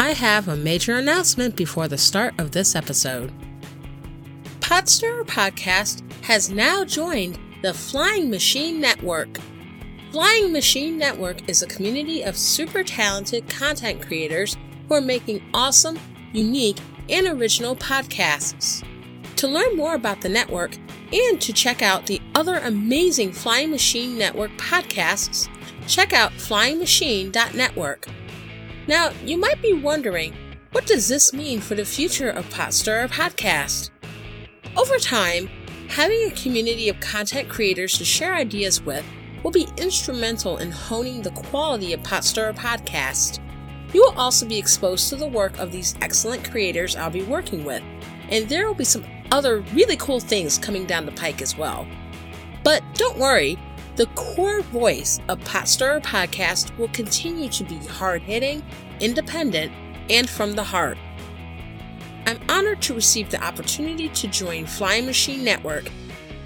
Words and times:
I 0.00 0.14
have 0.14 0.48
a 0.48 0.56
major 0.56 0.96
announcement 0.96 1.56
before 1.56 1.86
the 1.86 1.98
start 1.98 2.32
of 2.40 2.52
this 2.52 2.74
episode. 2.74 3.30
Pot 4.62 4.88
Stirrer 4.88 5.24
Podcast 5.24 6.00
has 6.22 6.48
now 6.48 6.86
joined 6.86 7.38
the 7.60 7.74
Flying 7.74 8.30
Machine 8.30 8.80
Network. 8.80 9.38
Flying 10.10 10.54
Machine 10.54 10.96
Network 10.96 11.46
is 11.50 11.60
a 11.60 11.66
community 11.66 12.22
of 12.22 12.38
super 12.38 12.82
talented 12.82 13.46
content 13.50 14.00
creators 14.00 14.56
who 14.88 14.94
are 14.94 15.02
making 15.02 15.42
awesome, 15.52 15.98
unique, 16.32 16.78
and 17.10 17.26
original 17.26 17.76
podcasts. 17.76 18.82
To 19.36 19.48
learn 19.48 19.76
more 19.76 19.96
about 19.96 20.22
the 20.22 20.30
network 20.30 20.76
and 21.12 21.38
to 21.42 21.52
check 21.52 21.82
out 21.82 22.06
the 22.06 22.22
other 22.34 22.56
amazing 22.56 23.32
Flying 23.32 23.70
Machine 23.70 24.16
Network 24.16 24.52
podcasts, 24.52 25.46
check 25.86 26.14
out 26.14 26.32
flyingmachine.network. 26.32 28.06
Now, 28.90 29.12
you 29.24 29.38
might 29.38 29.62
be 29.62 29.72
wondering, 29.72 30.34
what 30.72 30.84
does 30.84 31.06
this 31.06 31.32
mean 31.32 31.60
for 31.60 31.76
the 31.76 31.84
future 31.84 32.28
of 32.28 32.50
Pot 32.50 32.74
Stirrer 32.74 33.06
Podcast? 33.06 33.90
Over 34.76 34.98
time, 34.98 35.48
having 35.86 36.24
a 36.24 36.34
community 36.34 36.88
of 36.88 36.98
content 36.98 37.48
creators 37.48 37.96
to 37.98 38.04
share 38.04 38.34
ideas 38.34 38.82
with 38.82 39.04
will 39.44 39.52
be 39.52 39.68
instrumental 39.76 40.58
in 40.58 40.72
honing 40.72 41.22
the 41.22 41.30
quality 41.30 41.92
of 41.92 42.02
Pot 42.02 42.24
Stirrer 42.24 42.52
Podcast. 42.52 43.38
You 43.94 44.00
will 44.00 44.18
also 44.18 44.44
be 44.44 44.58
exposed 44.58 45.08
to 45.10 45.14
the 45.14 45.28
work 45.28 45.56
of 45.60 45.70
these 45.70 45.94
excellent 46.00 46.50
creators 46.50 46.96
I'll 46.96 47.10
be 47.10 47.22
working 47.22 47.64
with, 47.64 47.84
and 48.28 48.48
there 48.48 48.66
will 48.66 48.74
be 48.74 48.82
some 48.82 49.04
other 49.30 49.60
really 49.72 49.98
cool 49.98 50.18
things 50.18 50.58
coming 50.58 50.84
down 50.84 51.06
the 51.06 51.12
pike 51.12 51.42
as 51.42 51.56
well. 51.56 51.86
But 52.64 52.82
don't 52.94 53.18
worry, 53.18 53.56
the 53.96 54.06
core 54.14 54.62
voice 54.62 55.20
of 55.28 55.44
Pot 55.44 55.68
Stirrer 55.68 56.00
Podcast 56.00 56.76
will 56.78 56.88
continue 56.88 57.48
to 57.50 57.64
be 57.64 57.76
hard 57.76 58.22
hitting, 58.22 58.62
independent, 59.00 59.72
and 60.08 60.28
from 60.28 60.52
the 60.52 60.64
heart. 60.64 60.98
I'm 62.26 62.40
honored 62.48 62.82
to 62.82 62.94
receive 62.94 63.30
the 63.30 63.42
opportunity 63.42 64.08
to 64.08 64.28
join 64.28 64.66
Flying 64.66 65.06
Machine 65.06 65.44
Network, 65.44 65.90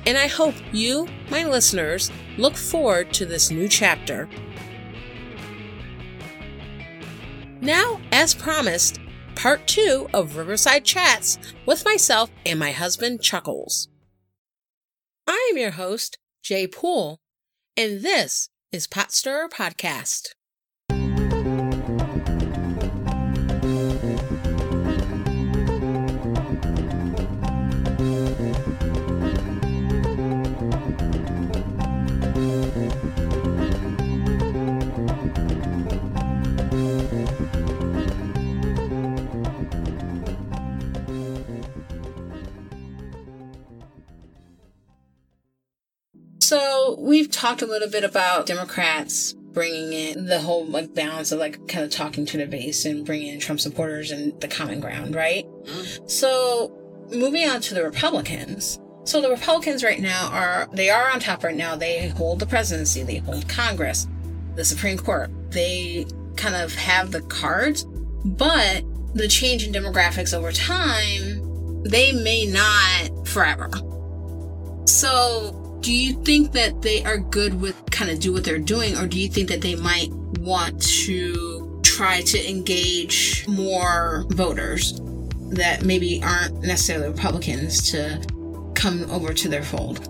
and 0.07 0.17
I 0.17 0.27
hope 0.27 0.55
you, 0.73 1.09
my 1.31 1.45
listeners, 1.45 2.11
look 2.39 2.57
forward 2.57 3.13
to 3.15 3.27
this 3.27 3.51
new 3.51 3.69
chapter. 3.69 4.29
Now, 7.61 8.01
as 8.13 8.35
promised, 8.35 9.01
part 9.37 9.67
two 9.67 10.09
of 10.13 10.37
Riverside 10.37 10.85
Chats 10.85 11.39
with 11.67 11.85
myself 11.85 12.31
and 12.45 12.59
my 12.59 12.73
husband, 12.73 13.23
Chuckles. 13.23 13.89
I 15.27 15.49
am 15.51 15.59
your 15.59 15.73
host, 15.73 16.19
Jay 16.43 16.67
Poole, 16.67 17.21
and 17.77 18.03
this 18.03 18.49
is 18.71 18.87
Pot 18.87 19.13
Stirrer 19.13 19.49
Podcast. 19.49 20.35
We've 47.05 47.31
talked 47.31 47.61
a 47.61 47.67
little 47.67 47.89
bit 47.89 48.03
about 48.03 48.47
Democrats 48.47 49.35
bringing 49.35 49.93
in 49.93 50.27
the 50.27 50.41
whole 50.41 50.65
like 50.67 50.95
balance 50.95 51.31
of 51.31 51.39
like 51.39 51.69
kind 51.69 51.85
of 51.85 51.91
talking 51.91 52.25
to 52.25 52.39
the 52.39 52.47
base 52.47 52.87
and 52.87 53.05
bringing 53.05 53.29
in 53.29 53.39
Trump 53.39 53.61
supporters 53.61 54.11
and 54.11 54.39
the 54.41 54.49
common 54.49 54.81
ground, 54.81 55.15
right? 55.15 55.45
Mm-hmm. 55.45 56.09
So 56.09 56.73
moving 57.11 57.47
on 57.49 57.61
to 57.61 57.75
the 57.75 57.85
Republicans. 57.85 58.81
So 59.05 59.21
the 59.21 59.29
Republicans 59.29 59.85
right 59.85 60.01
now 60.01 60.31
are 60.33 60.67
they 60.73 60.89
are 60.89 61.11
on 61.11 61.21
top 61.21 61.45
right 61.45 61.55
now. 61.55 61.77
They 61.77 62.09
hold 62.09 62.41
the 62.41 62.47
presidency, 62.47 63.03
they 63.03 63.19
hold 63.19 63.49
Congress, 63.51 64.09
the 64.55 64.65
Supreme 64.65 64.97
Court. 64.97 65.31
They 65.51 66.07
kind 66.37 66.57
of 66.57 66.75
have 66.75 67.13
the 67.13 67.21
cards, 67.21 67.85
but 68.25 68.83
the 69.15 69.29
change 69.29 69.67
in 69.67 69.75
demographics 69.75 70.33
over 70.33 70.53
time, 70.53 71.83
they 71.83 72.13
may 72.13 72.47
not 72.47 73.29
forever. 73.29 73.69
So 74.87 75.64
do 75.85 75.93
you 75.93 76.15
think 76.25 76.53
that 76.53 76.81
they 76.81 77.05
are 77.05 77.19
good 77.19 77.61
with 77.61 77.77
kind 77.91 78.11
of 78.11 78.19
do 78.19 78.33
what 78.33 78.43
they're 78.43 78.59
doing, 78.59 78.97
or 78.97 79.07
do 79.07 79.21
you 79.21 79.29
think 79.29 79.51
that 79.51 79.61
they 79.61 79.75
might 79.75 80.11
want 80.41 80.81
to 80.81 81.79
try 81.83 82.23
to 82.23 82.51
engage 82.51 83.47
more 83.47 84.25
voters 84.31 84.99
that 85.51 85.85
maybe 85.85 86.23
aren't 86.25 86.63
necessarily 86.63 87.09
Republicans 87.09 87.91
to 87.91 88.19
come 88.75 89.05
over 89.11 89.35
to 89.35 89.47
their 89.47 89.63
fold? 89.63 90.09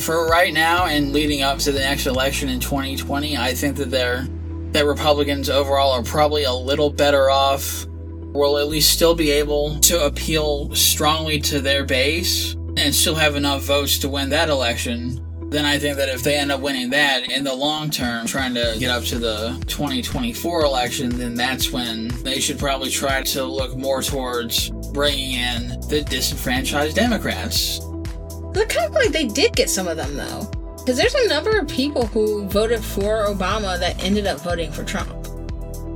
For 0.00 0.28
right 0.28 0.54
now 0.54 0.86
and 0.86 1.12
leading 1.12 1.42
up 1.42 1.58
to 1.60 1.72
the 1.72 1.80
next 1.80 2.06
election 2.06 2.48
in 2.48 2.60
2020, 2.60 3.36
I 3.36 3.54
think 3.54 3.76
that 3.78 3.90
they're 3.90 4.28
that 4.70 4.86
Republicans 4.86 5.50
overall 5.50 5.92
are 5.92 6.04
probably 6.04 6.44
a 6.44 6.52
little 6.52 6.90
better 6.90 7.28
off. 7.28 7.86
Will 7.88 8.56
at 8.58 8.68
least 8.68 8.92
still 8.92 9.16
be 9.16 9.32
able 9.32 9.80
to 9.80 10.04
appeal 10.04 10.72
strongly 10.76 11.40
to 11.40 11.60
their 11.60 11.84
base 11.84 12.54
and 12.76 12.94
still 12.94 13.14
have 13.14 13.36
enough 13.36 13.62
votes 13.62 13.98
to 13.98 14.08
win 14.08 14.30
that 14.30 14.48
election, 14.48 15.22
then 15.50 15.64
I 15.64 15.78
think 15.78 15.96
that 15.96 16.08
if 16.08 16.22
they 16.22 16.36
end 16.36 16.50
up 16.50 16.60
winning 16.60 16.90
that 16.90 17.30
in 17.30 17.44
the 17.44 17.54
long 17.54 17.90
term, 17.90 18.26
trying 18.26 18.54
to 18.54 18.76
get 18.78 18.90
up 18.90 19.04
to 19.04 19.18
the 19.18 19.62
2024 19.66 20.64
election, 20.64 21.10
then 21.16 21.34
that's 21.34 21.70
when 21.70 22.08
they 22.22 22.40
should 22.40 22.58
probably 22.58 22.90
try 22.90 23.22
to 23.22 23.44
look 23.44 23.76
more 23.76 24.02
towards 24.02 24.70
bringing 24.92 25.32
in 25.32 25.68
the 25.88 26.04
disenfranchised 26.08 26.96
Democrats. 26.96 27.78
Look 27.80 28.70
kind 28.70 28.86
of 28.86 28.94
like 28.94 29.10
they 29.10 29.26
did 29.26 29.54
get 29.54 29.70
some 29.70 29.86
of 29.86 29.96
them, 29.96 30.16
though. 30.16 30.50
Because 30.78 30.96
there's 30.96 31.14
a 31.14 31.28
number 31.28 31.58
of 31.58 31.68
people 31.68 32.06
who 32.06 32.48
voted 32.48 32.82
for 32.82 33.26
Obama 33.26 33.78
that 33.78 34.02
ended 34.02 34.26
up 34.26 34.40
voting 34.40 34.72
for 34.72 34.84
Trump. 34.84 35.10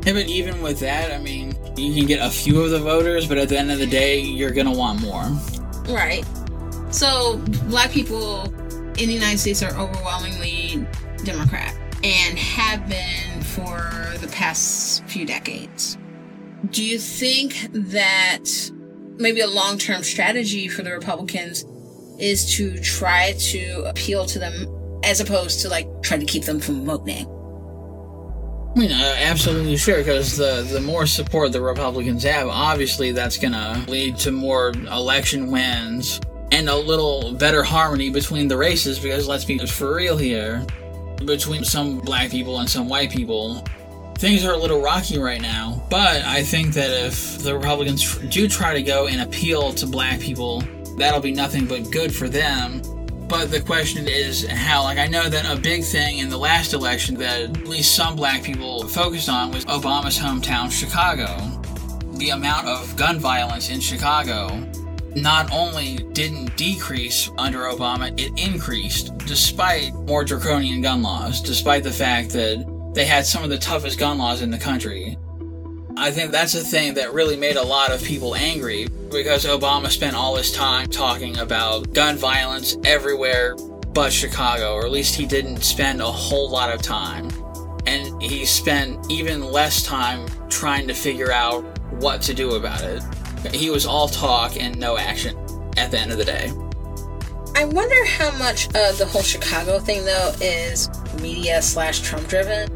Yeah, 0.05 0.15
but 0.15 0.27
even 0.27 0.63
with 0.63 0.81
that, 0.81 1.13
I 1.13 1.19
mean, 1.19 1.57
you 1.77 1.95
can 1.95 2.07
get 2.07 2.25
a 2.25 2.31
few 2.31 2.63
of 2.63 2.71
the 2.71 2.79
voters, 2.79 3.27
but 3.27 3.39
at 3.39 3.49
the 3.49 3.59
end 3.59 3.71
of 3.71 3.79
the 3.79 3.87
day, 3.87 4.21
you're 4.21 4.51
going 4.51 4.67
to 4.67 4.73
want 4.73 5.01
more. 5.01 5.25
Right. 5.89 6.25
So, 6.91 7.37
black 7.69 7.91
people 7.93 8.43
in 8.99 9.07
the 9.09 9.15
United 9.15 9.39
States 9.39 9.63
are 9.63 9.73
overwhelmingly 9.79 10.85
Democrat 11.25 11.75
and 12.03 12.37
have 12.37 12.89
been 12.89 13.43
for 13.43 13.79
the 14.21 14.29
past 14.33 15.05
few 15.05 15.25
decades. 15.25 15.97
Do 16.71 16.85
you 16.85 16.99
think 16.99 17.69
that 17.73 18.45
maybe 19.19 19.41
a 19.41 19.47
long 19.47 19.79
term 19.79 20.03
strategy 20.03 20.67
for 20.67 20.83
the 20.83 20.91
Republicans 20.91 21.65
is 22.19 22.57
to 22.57 22.79
try 22.81 23.35
to 23.39 23.85
appeal 23.87 24.27
to 24.27 24.39
them 24.41 25.01
as 25.05 25.21
opposed 25.21 25.61
to 25.61 25.69
like 25.69 25.89
try 26.03 26.19
to 26.19 26.27
keep 26.27 26.45
them 26.45 26.59
from 26.59 26.85
voting? 26.85 27.27
I 28.75 28.79
mean, 28.79 28.93
absolutely 28.93 29.77
sure, 29.77 29.99
because 29.99 30.37
the, 30.37 30.69
the 30.73 30.81
more 30.81 31.07
support 31.07 31.53
the 31.53 31.61
Republicans 31.61 32.23
have, 32.25 32.49
obviously 32.49 33.11
that's 33.13 33.37
going 33.37 33.53
to 33.53 33.85
lead 33.89 34.17
to 34.19 34.33
more 34.33 34.71
election 34.71 35.51
wins 35.51 36.21
and 36.61 36.69
a 36.69 36.77
little 36.77 37.33
better 37.33 37.63
harmony 37.63 38.11
between 38.11 38.47
the 38.47 38.57
races 38.57 38.99
because 38.99 39.27
let's 39.27 39.47
be 39.47 39.57
for 39.67 39.95
real 39.95 40.19
here 40.19 40.63
between 41.25 41.65
some 41.65 41.99
black 42.01 42.31
people 42.31 42.59
and 42.59 42.69
some 42.69 42.87
white 42.87 43.11
people 43.11 43.65
things 44.19 44.45
are 44.45 44.53
a 44.53 44.57
little 44.59 44.83
rocky 44.83 45.19
right 45.19 45.41
now. 45.41 45.83
But 45.89 46.23
i 46.27 46.43
think 46.43 46.75
that 46.75 46.91
if 47.07 47.39
the 47.39 47.55
republicans 47.55 48.19
do 48.29 48.47
try 48.47 48.75
to 48.75 48.83
go 48.83 49.07
and 49.07 49.23
appeal 49.23 49.73
to 49.73 49.87
black 49.87 50.21
people 50.21 50.61
that'll 50.99 51.21
be 51.21 51.33
nothing 51.33 51.65
but 51.65 51.91
good 51.91 52.15
for 52.15 52.29
them. 52.29 52.83
But 53.27 53.51
the 53.51 53.61
question 53.61 54.07
is 54.07 54.47
how. 54.47 54.83
Like 54.83 54.99
i 54.99 55.07
know 55.07 55.31
that 55.31 55.47
a 55.47 55.59
big 55.59 55.83
thing 55.83 56.19
in 56.19 56.29
the 56.29 56.37
last 56.39 56.75
election 56.75 57.15
that 57.17 57.41
at 57.41 57.67
least 57.67 57.95
some 57.95 58.17
black 58.17 58.43
people 58.43 58.87
focused 58.87 59.31
on 59.31 59.51
was 59.51 59.65
obama's 59.65 60.19
hometown 60.19 60.71
chicago. 60.71 61.39
The 62.19 62.31
amount 62.31 62.67
of 62.67 62.95
gun 62.97 63.19
violence 63.19 63.71
in 63.71 63.81
chicago 63.81 64.71
not 65.17 65.53
only 65.53 65.99
didn't 66.13 66.57
decrease 66.57 67.31
under 67.39 67.61
Obama, 67.61 68.13
it 68.19 68.33
increased 68.39 69.17
despite 69.19 69.95
more 69.95 70.25
draconian 70.25 70.81
gun 70.83 71.03
laws, 71.03 71.41
despite 71.41 71.83
the 71.83 71.93
fact 71.93 72.31
that 72.31 72.93
they 72.95 73.05
had 73.05 73.27
some 73.27 73.45
of 73.45 73.51
the 73.51 73.59
toughest 73.59 73.99
gun 73.99 74.19
laws 74.19 74.43
in 74.43 74.51
the 74.51 74.59
country. 74.59 75.17
I 75.97 76.11
think 76.11 76.33
that's 76.33 76.55
a 76.55 76.61
thing 76.61 76.95
that 76.95 77.13
really 77.13 77.37
made 77.37 77.57
a 77.57 77.63
lot 77.63 77.93
of 77.93 78.03
people 78.03 78.35
angry 78.35 78.89
because 79.11 79.45
Obama 79.45 79.91
spent 79.91 80.17
all 80.17 80.37
his 80.37 80.53
time 80.53 80.89
talking 80.89 81.39
about 81.39 81.93
gun 81.93 82.17
violence 82.17 82.77
everywhere 82.85 83.57
but 83.93 84.13
Chicago, 84.13 84.75
or 84.75 84.85
at 84.85 84.93
least 84.93 85.15
he 85.15 85.27
didn't 85.27 85.63
spend 85.63 86.01
a 86.01 86.11
whole 86.11 86.49
lot 86.49 86.71
of 86.71 86.81
time. 86.81 87.29
And 87.87 88.23
he 88.23 88.45
spent 88.45 89.11
even 89.11 89.43
less 89.43 89.83
time 89.83 90.27
trying 90.49 90.87
to 90.89 90.95
figure 90.95 91.33
out 91.33 91.63
what 91.95 92.23
to 92.23 92.35
do 92.35 92.53
about 92.53 92.83
it. 92.83 93.03
He 93.53 93.71
was 93.71 93.87
all 93.87 94.09
talk 94.09 94.57
and 94.57 94.79
no 94.79 94.97
action 94.97 95.37
at 95.77 95.91
the 95.91 95.99
end 95.99 96.13
of 96.13 96.19
the 96.19 96.25
day. 96.25 96.53
I 97.57 97.65
wonder 97.65 98.05
how 98.07 98.31
much 98.39 98.67
of 98.75 98.99
the 98.99 99.07
whole 99.07 99.23
Chicago 99.23 99.79
thing, 99.79 100.05
though, 100.05 100.33
is 100.41 100.89
media 101.21 101.61
slash 101.61 102.01
Trump 102.01 102.29
driven. 102.29 102.71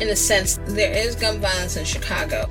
In 0.00 0.08
a 0.10 0.16
sense, 0.16 0.58
there 0.66 0.92
is 0.92 1.16
gun 1.16 1.40
violence 1.40 1.76
in 1.76 1.84
Chicago. 1.84 2.48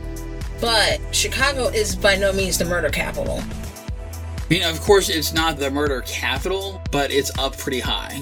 but 0.59 0.99
Chicago 1.11 1.67
is 1.67 1.95
by 1.95 2.15
no 2.15 2.33
means 2.33 2.57
the 2.57 2.65
murder 2.65 2.89
capital. 2.89 3.39
I 3.39 4.49
mean, 4.49 4.63
of 4.63 4.79
course, 4.81 5.09
it's 5.09 5.33
not 5.33 5.57
the 5.57 5.69
murder 5.69 6.01
capital, 6.01 6.81
but 6.91 7.11
it's 7.11 7.37
up 7.37 7.57
pretty 7.57 7.79
high. 7.79 8.21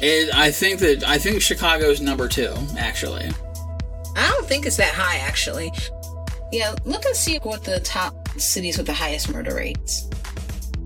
It, 0.00 0.34
I 0.34 0.50
think 0.50 0.80
that 0.80 1.04
I 1.08 1.18
think 1.18 1.40
Chicago's 1.40 2.00
number 2.00 2.28
two, 2.28 2.54
actually. 2.78 3.30
I 4.16 4.28
don't 4.30 4.46
think 4.46 4.66
it's 4.66 4.76
that 4.76 4.92
high, 4.92 5.18
actually. 5.18 5.72
Yeah, 6.52 6.74
look 6.84 7.04
and 7.06 7.16
see 7.16 7.38
what 7.38 7.64
the 7.64 7.80
top 7.80 8.25
cities 8.40 8.76
with 8.78 8.86
the 8.86 8.92
highest 8.92 9.32
murder 9.32 9.54
rates. 9.54 10.08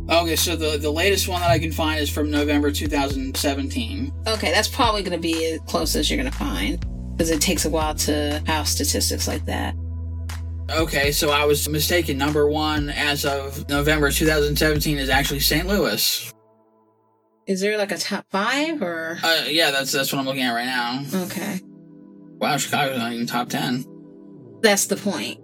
Okay, 0.08 0.34
so 0.34 0.56
the 0.56 0.76
the 0.76 0.90
latest 0.90 1.28
one 1.28 1.40
that 1.40 1.50
I 1.50 1.58
can 1.58 1.70
find 1.70 2.00
is 2.00 2.10
from 2.10 2.30
November 2.30 2.72
2017. 2.72 4.12
Okay, 4.26 4.50
that's 4.50 4.68
probably 4.68 5.02
going 5.02 5.16
to 5.16 5.22
be 5.22 5.52
as 5.52 5.60
close 5.66 5.94
as 5.94 6.10
you're 6.10 6.18
going 6.18 6.30
to 6.30 6.36
find 6.36 6.84
because 7.12 7.30
it 7.30 7.40
takes 7.40 7.64
a 7.64 7.70
while 7.70 7.94
to 7.94 8.42
have 8.46 8.66
statistics 8.66 9.28
like 9.28 9.44
that. 9.44 9.74
Okay, 10.70 11.12
so 11.12 11.30
I 11.30 11.44
was 11.44 11.68
mistaken. 11.68 12.16
Number 12.16 12.48
one, 12.48 12.90
as 12.90 13.24
of 13.24 13.68
November 13.68 14.10
2017, 14.10 14.98
is 14.98 15.08
actually 15.08 15.40
St. 15.40 15.66
Louis. 15.66 16.32
Is 17.46 17.60
there 17.60 17.76
like 17.76 17.90
a 17.90 17.98
top 17.98 18.26
five 18.30 18.80
or? 18.80 19.18
Uh, 19.22 19.44
yeah, 19.48 19.70
that's 19.70 19.92
that's 19.92 20.12
what 20.12 20.18
I'm 20.18 20.26
looking 20.26 20.42
at 20.42 20.52
right 20.52 20.66
now. 20.66 21.04
Okay. 21.24 21.60
Wow, 22.38 22.56
Chicago's 22.56 22.98
not 22.98 23.12
even 23.12 23.26
top 23.26 23.48
10. 23.48 23.84
That's 24.62 24.86
the 24.86 24.96
point. 24.96 25.38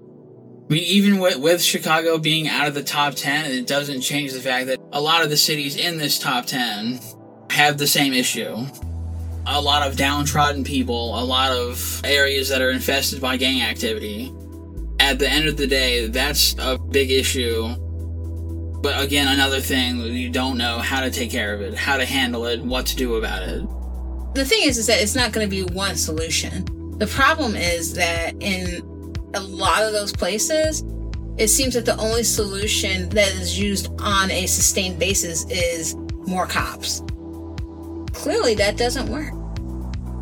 I 0.68 0.72
mean, 0.72 0.82
even 0.82 1.20
with, 1.20 1.36
with 1.36 1.62
Chicago 1.62 2.18
being 2.18 2.48
out 2.48 2.66
of 2.66 2.74
the 2.74 2.82
top 2.82 3.14
10, 3.14 3.52
it 3.52 3.68
doesn't 3.68 4.00
change 4.00 4.32
the 4.32 4.40
fact 4.40 4.66
that 4.66 4.80
a 4.92 5.00
lot 5.00 5.22
of 5.22 5.30
the 5.30 5.36
cities 5.36 5.76
in 5.76 5.96
this 5.96 6.18
top 6.18 6.44
10 6.46 6.98
have 7.50 7.78
the 7.78 7.86
same 7.86 8.12
issue. 8.12 8.66
A 9.46 9.60
lot 9.60 9.86
of 9.86 9.96
downtrodden 9.96 10.64
people, 10.64 11.16
a 11.20 11.22
lot 11.22 11.52
of 11.52 12.00
areas 12.04 12.48
that 12.48 12.60
are 12.60 12.70
infested 12.70 13.20
by 13.20 13.36
gang 13.36 13.62
activity. 13.62 14.34
At 14.98 15.20
the 15.20 15.30
end 15.30 15.46
of 15.46 15.56
the 15.56 15.68
day, 15.68 16.08
that's 16.08 16.56
a 16.58 16.76
big 16.76 17.12
issue. 17.12 17.68
But 18.82 19.00
again, 19.00 19.28
another 19.28 19.60
thing, 19.60 20.00
you 20.00 20.30
don't 20.30 20.58
know 20.58 20.78
how 20.78 21.00
to 21.00 21.12
take 21.12 21.30
care 21.30 21.54
of 21.54 21.60
it, 21.60 21.74
how 21.74 21.96
to 21.96 22.04
handle 22.04 22.44
it, 22.46 22.60
what 22.60 22.86
to 22.86 22.96
do 22.96 23.14
about 23.14 23.44
it. 23.44 23.62
The 24.34 24.44
thing 24.44 24.62
is, 24.64 24.78
is 24.78 24.88
that 24.88 25.00
it's 25.00 25.14
not 25.14 25.30
going 25.30 25.48
to 25.48 25.50
be 25.50 25.62
one 25.72 25.94
solution. 25.94 26.64
The 26.98 27.06
problem 27.06 27.54
is 27.54 27.94
that 27.94 28.34
in 28.40 28.95
a 29.36 29.40
lot 29.40 29.82
of 29.82 29.92
those 29.92 30.12
places, 30.12 30.82
it 31.36 31.48
seems 31.48 31.74
that 31.74 31.84
the 31.84 31.96
only 31.98 32.22
solution 32.22 33.08
that 33.10 33.28
is 33.34 33.58
used 33.58 33.90
on 34.00 34.30
a 34.30 34.46
sustained 34.46 34.98
basis 34.98 35.44
is 35.50 35.94
more 36.26 36.46
cops. 36.46 37.02
Clearly, 38.12 38.54
that 38.54 38.76
doesn't 38.76 39.08
work. 39.10 39.32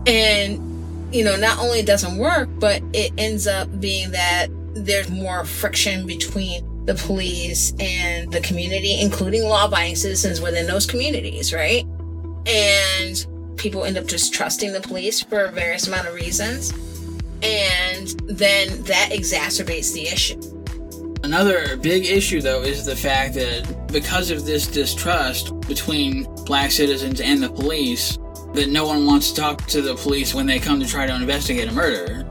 And, 0.07 1.15
you 1.15 1.25
know, 1.25 1.37
not 1.37 1.59
only 1.59 1.83
doesn't 1.83 2.19
work, 2.19 2.49
but 2.59 2.83
it 2.93 3.13
ends 3.17 3.47
up 3.47 3.81
being 3.81 4.11
that 4.11 4.49
there's 4.75 5.09
more 5.11 5.45
friction 5.45 6.05
between 6.07 6.65
the 6.87 6.95
police 6.95 7.73
and 7.79 8.31
the 8.33 8.41
community, 8.41 9.01
including 9.01 9.45
law 9.45 9.67
abiding 9.67 9.97
citizens 9.97 10.41
within 10.41 10.67
those 10.67 10.85
communities, 10.85 11.55
right? 11.55 11.87
And 12.47 13.27
people 13.57 13.85
end 13.85 13.97
up 13.97 14.07
just 14.07 14.35
trusting 14.35 14.73
the 14.73 14.81
police 14.81 15.23
for 15.23 15.49
various 15.53 15.87
amount 15.87 16.09
of 16.09 16.15
reasons 16.15 16.73
and 17.45 18.09
then 18.27 18.83
that 18.85 19.11
exacerbates 19.13 19.93
the 19.93 20.09
issue. 20.09 20.41
Another 21.23 21.77
big 21.77 22.07
issue, 22.07 22.41
though, 22.41 22.63
is 22.63 22.85
the 22.85 22.97
fact 22.97 23.35
that 23.35 23.89
because 23.93 24.31
of 24.31 24.45
this 24.45 24.67
distrust 24.67 25.59
between 25.63 26.25
black 26.45 26.71
citizens 26.71 27.21
and 27.21 27.43
the 27.43 27.49
police, 27.49 28.19
that 28.55 28.69
no 28.69 28.87
one 28.87 29.07
wants 29.07 29.31
to 29.33 29.41
talk 29.41 29.67
to 29.67 29.83
the 29.83 29.95
police 29.95 30.35
when 30.35 30.47
they 30.47 30.59
come 30.59 30.81
to 30.81 30.87
try 30.87 31.07
to 31.07 31.15
investigate 31.15 31.69
a 31.69 31.73
murder. 31.73 32.27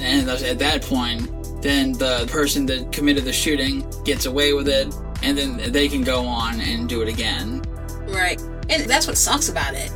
And 0.00 0.28
thus, 0.28 0.42
at 0.42 0.58
that 0.58 0.82
point, 0.82 1.30
then 1.62 1.92
the 1.92 2.28
person 2.30 2.66
that 2.66 2.92
committed 2.92 3.24
the 3.24 3.32
shooting 3.32 3.84
gets 4.04 4.26
away 4.26 4.52
with 4.52 4.68
it, 4.68 4.94
and 5.22 5.36
then 5.36 5.72
they 5.72 5.88
can 5.88 6.02
go 6.02 6.24
on 6.24 6.60
and 6.60 6.88
do 6.88 7.02
it 7.02 7.08
again. 7.08 7.62
Right. 8.06 8.40
And 8.70 8.88
that's 8.88 9.06
what 9.06 9.16
sucks 9.16 9.48
about 9.48 9.74
it 9.74 9.90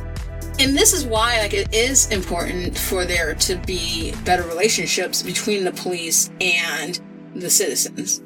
and 0.59 0.77
this 0.77 0.93
is 0.93 1.05
why 1.05 1.39
like 1.39 1.53
it 1.53 1.73
is 1.73 2.11
important 2.11 2.77
for 2.77 3.05
there 3.05 3.33
to 3.35 3.55
be 3.55 4.13
better 4.23 4.43
relationships 4.43 5.23
between 5.23 5.63
the 5.63 5.71
police 5.71 6.29
and 6.41 6.99
the 7.35 7.49
citizens. 7.49 8.21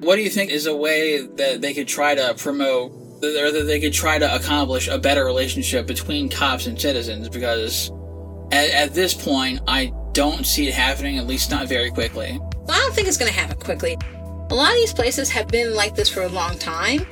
What 0.00 0.16
do 0.16 0.22
you 0.22 0.28
think 0.28 0.50
is 0.50 0.66
a 0.66 0.76
way 0.76 1.26
that 1.26 1.62
they 1.62 1.72
could 1.72 1.88
try 1.88 2.14
to 2.14 2.34
promote 2.36 2.92
or 3.22 3.50
that 3.50 3.64
they 3.66 3.80
could 3.80 3.94
try 3.94 4.18
to 4.18 4.34
accomplish 4.34 4.88
a 4.88 4.98
better 4.98 5.24
relationship 5.24 5.86
between 5.86 6.28
cops 6.28 6.66
and 6.66 6.78
citizens? 6.78 7.28
Because 7.28 7.90
at, 8.52 8.70
at 8.70 8.94
this 8.94 9.14
point 9.14 9.60
i 9.66 9.92
don't 10.12 10.46
see 10.46 10.68
it 10.68 10.72
happening 10.74 11.18
at 11.18 11.26
least 11.26 11.50
not 11.50 11.66
very 11.66 11.90
quickly. 11.90 12.38
Well, 12.38 12.76
i 12.76 12.78
don't 12.78 12.94
think 12.94 13.08
it's 13.08 13.16
going 13.16 13.32
to 13.32 13.38
happen 13.38 13.58
quickly. 13.58 13.96
A 14.50 14.54
lot 14.54 14.70
of 14.70 14.76
these 14.76 14.92
places 14.92 15.30
have 15.30 15.48
been 15.48 15.74
like 15.74 15.94
this 15.94 16.08
for 16.08 16.22
a 16.22 16.28
long 16.28 16.58
time 16.58 17.06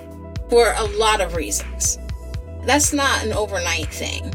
for 0.49 0.75
a 0.76 0.85
lot 0.85 1.20
of 1.20 1.35
reasons 1.35 1.99
that's 2.66 2.93
not 2.93 3.25
an 3.25 3.32
overnight 3.32 3.93
thing. 3.93 4.32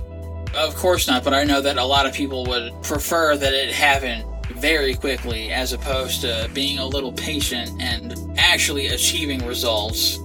Of 0.55 0.75
course 0.75 1.07
not, 1.07 1.23
but 1.23 1.33
I 1.33 1.43
know 1.43 1.61
that 1.61 1.77
a 1.77 1.83
lot 1.83 2.05
of 2.05 2.13
people 2.13 2.45
would 2.45 2.73
prefer 2.81 3.37
that 3.37 3.53
it 3.53 3.71
happen 3.71 4.25
very 4.55 4.95
quickly 4.95 5.51
as 5.51 5.73
opposed 5.73 6.21
to 6.21 6.49
being 6.53 6.79
a 6.79 6.85
little 6.85 7.13
patient 7.13 7.81
and 7.81 8.15
actually 8.37 8.87
achieving 8.87 9.45
results. 9.45 10.19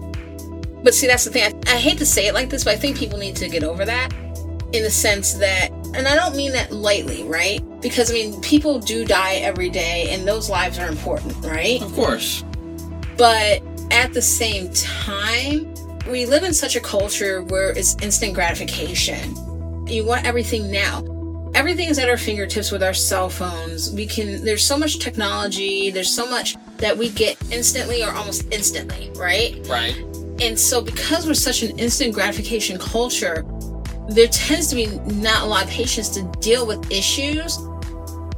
But 0.82 0.94
see, 0.94 1.06
that's 1.06 1.24
the 1.24 1.30
thing. 1.30 1.62
I, 1.66 1.74
I 1.74 1.76
hate 1.76 1.98
to 1.98 2.06
say 2.06 2.26
it 2.26 2.34
like 2.34 2.50
this, 2.50 2.64
but 2.64 2.74
I 2.74 2.76
think 2.76 2.96
people 2.96 3.18
need 3.18 3.36
to 3.36 3.48
get 3.48 3.62
over 3.62 3.84
that 3.84 4.12
in 4.72 4.82
the 4.82 4.90
sense 4.90 5.34
that, 5.34 5.70
and 5.94 6.08
I 6.08 6.16
don't 6.16 6.34
mean 6.34 6.52
that 6.52 6.72
lightly, 6.72 7.22
right? 7.24 7.60
Because, 7.80 8.10
I 8.10 8.14
mean, 8.14 8.40
people 8.40 8.78
do 8.78 9.04
die 9.04 9.36
every 9.36 9.70
day 9.70 10.08
and 10.10 10.26
those 10.26 10.50
lives 10.50 10.78
are 10.78 10.88
important, 10.88 11.36
right? 11.44 11.80
Of 11.80 11.92
course. 11.92 12.44
But 13.16 13.62
at 13.90 14.12
the 14.12 14.22
same 14.22 14.72
time, 14.72 15.73
we 16.06 16.26
live 16.26 16.44
in 16.44 16.52
such 16.52 16.76
a 16.76 16.80
culture 16.80 17.42
where 17.42 17.70
it's 17.70 17.96
instant 18.02 18.34
gratification. 18.34 19.86
You 19.86 20.04
want 20.04 20.26
everything 20.26 20.70
now. 20.70 21.02
Everything 21.54 21.88
is 21.88 21.98
at 21.98 22.08
our 22.08 22.16
fingertips 22.16 22.70
with 22.70 22.82
our 22.82 22.94
cell 22.94 23.30
phones. 23.30 23.92
We 23.92 24.06
can, 24.06 24.44
there's 24.44 24.64
so 24.64 24.76
much 24.76 24.98
technology, 24.98 25.90
there's 25.90 26.12
so 26.12 26.28
much 26.28 26.56
that 26.78 26.96
we 26.96 27.10
get 27.10 27.38
instantly 27.52 28.02
or 28.02 28.10
almost 28.10 28.52
instantly, 28.52 29.10
right? 29.14 29.64
Right. 29.68 29.96
And 30.40 30.58
so, 30.58 30.82
because 30.82 31.26
we're 31.26 31.34
such 31.34 31.62
an 31.62 31.78
instant 31.78 32.12
gratification 32.12 32.78
culture, 32.78 33.44
there 34.08 34.26
tends 34.26 34.66
to 34.68 34.74
be 34.74 34.86
not 35.14 35.42
a 35.42 35.46
lot 35.46 35.64
of 35.64 35.70
patience 35.70 36.08
to 36.10 36.22
deal 36.40 36.66
with 36.66 36.90
issues 36.90 37.56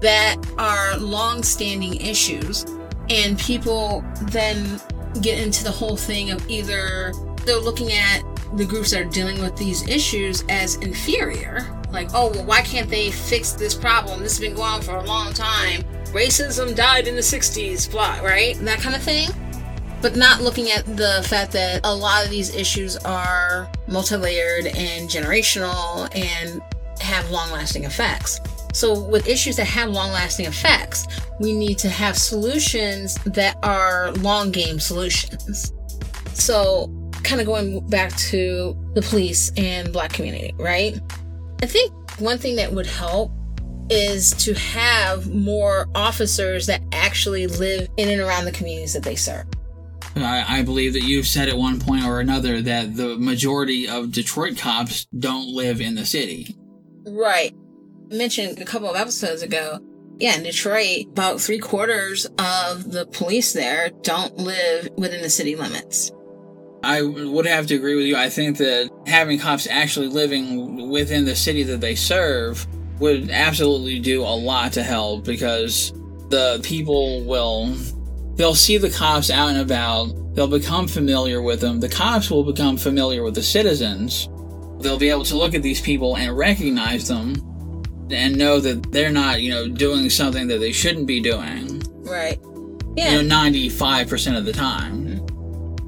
that 0.02 0.36
are 0.58 0.96
long 0.98 1.42
standing 1.42 1.96
issues. 1.96 2.64
And 3.08 3.38
people 3.38 4.04
then 4.24 4.80
get 5.22 5.38
into 5.38 5.64
the 5.64 5.70
whole 5.70 5.96
thing 5.96 6.30
of 6.30 6.48
either 6.50 7.12
they're 7.46 7.60
looking 7.60 7.92
at 7.92 8.22
the 8.56 8.64
groups 8.64 8.90
that 8.90 9.00
are 9.00 9.10
dealing 9.10 9.40
with 9.40 9.56
these 9.56 9.88
issues 9.88 10.44
as 10.48 10.76
inferior. 10.76 11.72
Like, 11.90 12.08
oh, 12.14 12.30
well, 12.32 12.44
why 12.44 12.60
can't 12.62 12.88
they 12.88 13.10
fix 13.10 13.52
this 13.52 13.74
problem? 13.74 14.20
This 14.20 14.32
has 14.32 14.40
been 14.40 14.54
going 14.54 14.68
on 14.68 14.82
for 14.82 14.96
a 14.96 15.04
long 15.04 15.32
time. 15.32 15.82
Racism 16.06 16.74
died 16.74 17.08
in 17.08 17.14
the 17.14 17.20
60s, 17.20 17.90
blah, 17.90 18.20
right? 18.20 18.56
That 18.58 18.80
kind 18.80 18.94
of 18.94 19.02
thing. 19.02 19.28
But 20.02 20.16
not 20.16 20.42
looking 20.42 20.70
at 20.70 20.84
the 20.84 21.24
fact 21.28 21.52
that 21.52 21.80
a 21.84 21.94
lot 21.94 22.24
of 22.24 22.30
these 22.30 22.54
issues 22.54 22.96
are 22.98 23.70
multi 23.88 24.16
layered 24.16 24.66
and 24.66 25.08
generational 25.08 26.14
and 26.14 26.60
have 27.00 27.30
long 27.30 27.50
lasting 27.50 27.84
effects. 27.84 28.40
So, 28.72 29.00
with 29.00 29.26
issues 29.26 29.56
that 29.56 29.66
have 29.66 29.88
long 29.88 30.12
lasting 30.12 30.46
effects, 30.46 31.06
we 31.40 31.54
need 31.54 31.78
to 31.78 31.88
have 31.88 32.18
solutions 32.18 33.14
that 33.24 33.56
are 33.62 34.12
long 34.12 34.50
game 34.50 34.78
solutions. 34.78 35.72
So, 36.34 36.90
kind 37.26 37.40
of 37.40 37.46
going 37.46 37.86
back 37.88 38.16
to 38.16 38.76
the 38.94 39.02
police 39.02 39.52
and 39.56 39.92
black 39.92 40.12
community, 40.12 40.54
right? 40.58 40.98
I 41.62 41.66
think 41.66 41.92
one 42.20 42.38
thing 42.38 42.56
that 42.56 42.72
would 42.72 42.86
help 42.86 43.32
is 43.90 44.32
to 44.32 44.54
have 44.54 45.32
more 45.32 45.86
officers 45.94 46.66
that 46.66 46.82
actually 46.92 47.46
live 47.46 47.88
in 47.96 48.08
and 48.08 48.20
around 48.20 48.44
the 48.44 48.52
communities 48.52 48.94
that 48.94 49.02
they 49.02 49.16
serve. 49.16 49.46
I, 50.16 50.60
I, 50.60 50.62
believe 50.62 50.94
that 50.94 51.02
you've 51.02 51.26
said 51.26 51.48
at 51.48 51.58
one 51.58 51.78
point 51.78 52.04
or 52.04 52.20
another 52.20 52.62
that 52.62 52.96
the 52.96 53.16
majority 53.18 53.86
of 53.86 54.12
Detroit 54.12 54.56
cops 54.56 55.06
don't 55.18 55.48
live 55.48 55.80
in 55.80 55.94
the 55.94 56.06
city. 56.06 56.56
Right. 57.06 57.52
I 58.10 58.14
mentioned 58.14 58.60
a 58.60 58.64
couple 58.64 58.88
of 58.88 58.96
episodes 58.96 59.42
ago. 59.42 59.78
Yeah, 60.18 60.36
in 60.36 60.42
Detroit, 60.42 61.08
about 61.08 61.40
three 61.40 61.58
quarters 61.58 62.24
of 62.38 62.90
the 62.90 63.06
police 63.12 63.52
there 63.52 63.90
don't 64.00 64.38
live 64.38 64.88
within 64.96 65.20
the 65.20 65.28
city 65.28 65.54
limits. 65.54 66.10
I 66.82 67.02
would 67.02 67.46
have 67.46 67.66
to 67.68 67.74
agree 67.74 67.96
with 67.96 68.06
you. 68.06 68.16
I 68.16 68.28
think 68.28 68.58
that 68.58 68.90
having 69.06 69.38
cops 69.38 69.66
actually 69.66 70.08
living 70.08 70.88
within 70.90 71.24
the 71.24 71.34
city 71.34 71.62
that 71.64 71.80
they 71.80 71.94
serve 71.94 72.66
would 73.00 73.30
absolutely 73.30 73.98
do 73.98 74.22
a 74.22 74.36
lot 74.36 74.72
to 74.74 74.82
help 74.82 75.24
because 75.24 75.92
the 76.28 76.60
people 76.62 77.22
will 77.24 77.74
they'll 78.34 78.54
see 78.54 78.78
the 78.78 78.90
cops 78.90 79.30
out 79.30 79.50
and 79.50 79.58
about 79.58 80.34
they'll 80.34 80.48
become 80.48 80.88
familiar 80.88 81.40
with 81.42 81.60
them 81.60 81.78
the 81.78 81.88
cops 81.88 82.30
will 82.30 82.42
become 82.42 82.76
familiar 82.76 83.22
with 83.22 83.34
the 83.34 83.42
citizens 83.42 84.28
they'll 84.80 84.98
be 84.98 85.08
able 85.10 85.24
to 85.24 85.36
look 85.36 85.54
at 85.54 85.62
these 85.62 85.80
people 85.80 86.16
and 86.16 86.36
recognize 86.36 87.06
them 87.06 87.34
and 88.10 88.36
know 88.36 88.58
that 88.60 88.90
they're 88.92 89.12
not 89.12 89.40
you 89.42 89.50
know 89.50 89.68
doing 89.68 90.08
something 90.10 90.48
that 90.48 90.58
they 90.58 90.72
shouldn't 90.72 91.06
be 91.06 91.20
doing 91.20 91.80
right 92.04 92.38
Yeah. 92.96 93.10
You 93.10 93.22
know, 93.22 93.28
ninety-five 93.28 94.08
percent 94.08 94.36
of 94.36 94.44
the 94.46 94.52
time. 94.52 95.05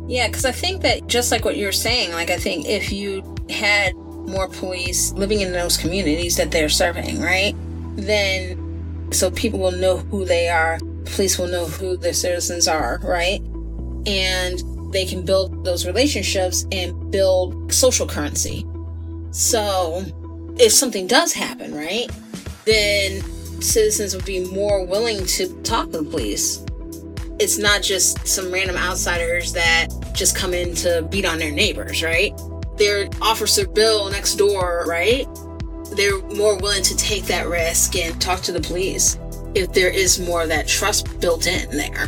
Yeah, 0.09 0.27
because 0.27 0.47
I 0.47 0.53
think 0.53 0.83
that 0.83 1.07
just 1.07 1.31
like 1.31 1.45
what 1.45 1.59
you're 1.59 1.71
saying, 1.71 2.13
like 2.13 2.31
I 2.31 2.39
think 2.39 2.67
if 2.67 2.91
you 2.91 3.23
had 3.51 3.95
more 3.95 4.49
police 4.49 5.13
living 5.13 5.41
in 5.41 5.53
those 5.53 5.77
communities 5.77 6.37
that 6.37 6.51
they're 6.51 6.71
serving, 6.71 7.21
right? 7.21 7.55
Then 7.97 9.09
so 9.13 9.31
people 9.31 9.59
will 9.59 9.73
know 9.73 9.99
who 9.99 10.25
they 10.25 10.49
are, 10.49 10.79
police 11.05 11.39
will 11.39 11.49
know 11.49 11.67
who 11.67 11.97
the 11.97 12.15
citizens 12.15 12.67
are, 12.69 13.01
right? 13.03 13.41
And 14.07 14.63
they 14.93 15.05
can 15.05 15.25
build 15.25 15.65
those 15.65 15.87
relationships 15.87 16.67
and 16.73 17.11
build 17.11 17.73
social 17.73 18.07
currency. 18.07 18.67
So 19.31 20.05
if 20.59 20.73
something 20.73 21.07
does 21.07 21.35
happen, 21.35 21.75
right, 21.75 22.09
then 22.65 23.23
citizens 23.61 24.15
would 24.15 24.25
be 24.25 24.51
more 24.51 24.87
willing 24.87 25.27
to 25.27 25.49
talk 25.63 25.91
to 25.93 25.99
the 25.99 26.11
police. 26.11 26.65
It's 27.39 27.59
not 27.59 27.83
just 27.83 28.27
some 28.27 28.51
random 28.51 28.77
outsiders 28.77 29.53
that 29.53 29.89
just 30.13 30.37
come 30.37 30.55
in 30.55 30.75
to 30.77 31.07
beat 31.11 31.25
on 31.25 31.39
their 31.39 31.53
neighbors, 31.53 32.03
right? 32.03 32.33
Their 32.77 33.09
Officer 33.21 33.67
Bill 33.67 34.11
next 34.11 34.37
door, 34.37 34.85
right? 34.87 35.27
They're 35.97 36.21
more 36.37 36.57
willing 36.59 36.83
to 36.85 36.97
take 36.97 37.25
that 37.25 37.49
risk 37.49 37.97
and 37.97 38.21
talk 38.21 38.41
to 38.43 38.53
the 38.53 38.61
police 38.61 39.19
if 39.55 39.73
there 39.73 39.91
is 39.91 40.21
more 40.21 40.43
of 40.43 40.49
that 40.49 40.69
trust 40.69 41.21
built 41.21 41.47
in 41.47 41.71
there. 41.71 42.07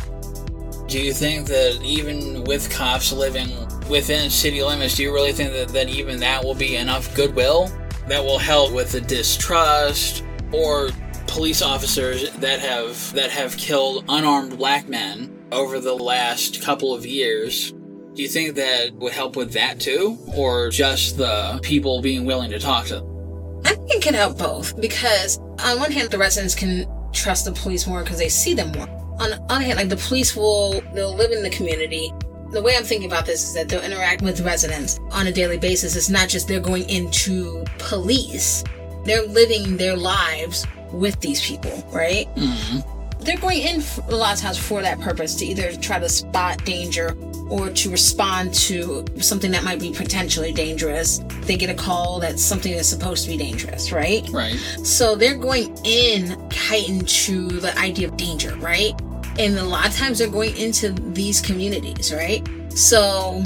Do 0.87 1.01
you 1.01 1.13
think 1.13 1.47
that 1.47 1.81
even 1.83 2.43
with 2.43 2.69
cops 2.69 3.11
living 3.11 3.49
within 3.89 4.29
city 4.29 4.63
limits, 4.63 4.95
do 4.95 5.03
you 5.03 5.13
really 5.13 5.31
think 5.31 5.51
that, 5.53 5.69
that 5.69 5.89
even 5.89 6.19
that 6.19 6.43
will 6.43 6.55
be 6.55 6.75
enough 6.75 7.13
goodwill 7.15 7.71
that 8.07 8.23
will 8.23 8.39
help 8.39 8.73
with 8.73 8.91
the 8.91 9.01
distrust 9.01 10.23
or 10.51 10.89
police 11.27 11.61
officers 11.61 12.29
that 12.33 12.59
have 12.59 13.13
that 13.13 13.31
have 13.31 13.55
killed 13.55 14.03
unarmed 14.09 14.57
black 14.57 14.89
men 14.89 15.45
over 15.51 15.79
the 15.79 15.93
last 15.93 16.61
couple 16.61 16.93
of 16.93 17.05
years? 17.05 17.73
Do 18.13 18.21
you 18.21 18.27
think 18.27 18.55
that 18.55 18.93
would 18.95 19.13
help 19.13 19.37
with 19.37 19.53
that 19.53 19.79
too, 19.79 20.17
or 20.35 20.69
just 20.69 21.17
the 21.17 21.59
people 21.63 22.01
being 22.01 22.25
willing 22.25 22.51
to 22.51 22.59
talk 22.59 22.87
to 22.87 22.95
them? 22.95 23.61
I 23.63 23.73
think 23.75 23.91
it 23.91 24.01
can 24.01 24.13
help 24.13 24.37
both 24.37 24.79
because 24.81 25.37
on 25.63 25.79
one 25.79 25.91
hand, 25.91 26.09
the 26.09 26.17
residents 26.17 26.53
can 26.53 26.85
trust 27.13 27.45
the 27.45 27.53
police 27.53 27.87
more 27.87 28.03
because 28.03 28.17
they 28.17 28.27
see 28.27 28.53
them 28.53 28.71
more. 28.73 28.89
On 29.19 29.29
the 29.29 29.41
other 29.49 29.63
hand, 29.63 29.77
like 29.77 29.89
the 29.89 29.95
police 29.97 30.35
will, 30.35 30.81
they'll 30.93 31.15
live 31.15 31.31
in 31.31 31.41
the 31.41 31.49
community. 31.51 32.11
The 32.51 32.61
way 32.61 32.75
I'm 32.75 32.83
thinking 32.83 33.09
about 33.09 33.25
this 33.25 33.43
is 33.43 33.53
that 33.53 33.69
they'll 33.69 33.81
interact 33.83 34.21
with 34.21 34.41
residents 34.41 34.99
on 35.11 35.27
a 35.27 35.31
daily 35.31 35.57
basis. 35.57 35.95
It's 35.95 36.09
not 36.09 36.27
just 36.27 36.49
they're 36.49 36.59
going 36.59 36.89
into 36.89 37.63
police. 37.77 38.63
They're 39.05 39.25
living 39.25 39.77
their 39.77 39.95
lives 39.95 40.67
with 40.91 41.17
these 41.21 41.45
people, 41.45 41.87
right? 41.93 42.27
Mm-hmm. 42.35 43.23
They're 43.23 43.37
going 43.37 43.61
in 43.61 43.83
a 44.09 44.15
lot 44.15 44.33
of 44.33 44.41
times 44.41 44.57
for 44.57 44.81
that 44.81 44.99
purpose 44.99 45.35
to 45.35 45.45
either 45.45 45.71
try 45.73 45.99
to 45.99 46.09
spot 46.09 46.65
danger 46.65 47.15
or 47.51 47.69
to 47.69 47.91
respond 47.91 48.53
to 48.53 49.05
something 49.19 49.51
that 49.51 49.63
might 49.63 49.79
be 49.79 49.91
potentially 49.91 50.53
dangerous. 50.53 51.19
They 51.41 51.57
get 51.57 51.69
a 51.69 51.73
call 51.73 52.19
that 52.21 52.39
something 52.39 52.71
is 52.71 52.87
supposed 52.87 53.25
to 53.25 53.29
be 53.29 53.37
dangerous, 53.37 53.91
right? 53.91 54.27
Right. 54.31 54.55
So 54.83 55.15
they're 55.15 55.37
going 55.37 55.77
in 55.83 56.49
heightened 56.49 57.07
to 57.09 57.49
the 57.59 57.77
idea 57.77 58.07
of 58.07 58.15
danger, 58.15 58.55
right? 58.55 58.93
And 59.37 59.57
a 59.57 59.63
lot 59.63 59.87
of 59.87 59.95
times 59.95 60.19
they're 60.19 60.29
going 60.29 60.55
into 60.55 60.93
these 60.93 61.41
communities, 61.41 62.13
right? 62.13 62.47
So 62.69 63.43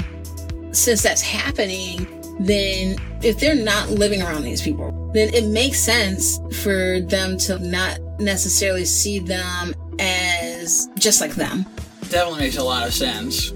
since 0.70 1.02
that's 1.02 1.22
happening, 1.22 2.06
then 2.38 2.96
if 3.22 3.40
they're 3.40 3.56
not 3.56 3.90
living 3.90 4.22
around 4.22 4.44
these 4.44 4.62
people, 4.62 5.10
then 5.14 5.34
it 5.34 5.46
makes 5.46 5.80
sense 5.80 6.38
for 6.62 7.00
them 7.00 7.38
to 7.38 7.58
not 7.58 7.98
necessarily 8.20 8.84
see 8.84 9.18
them 9.18 9.74
as 9.98 10.88
just 10.96 11.20
like 11.20 11.34
them. 11.34 11.66
Definitely 12.08 12.40
makes 12.40 12.56
a 12.56 12.62
lot 12.62 12.86
of 12.86 12.94
sense. 12.94 13.52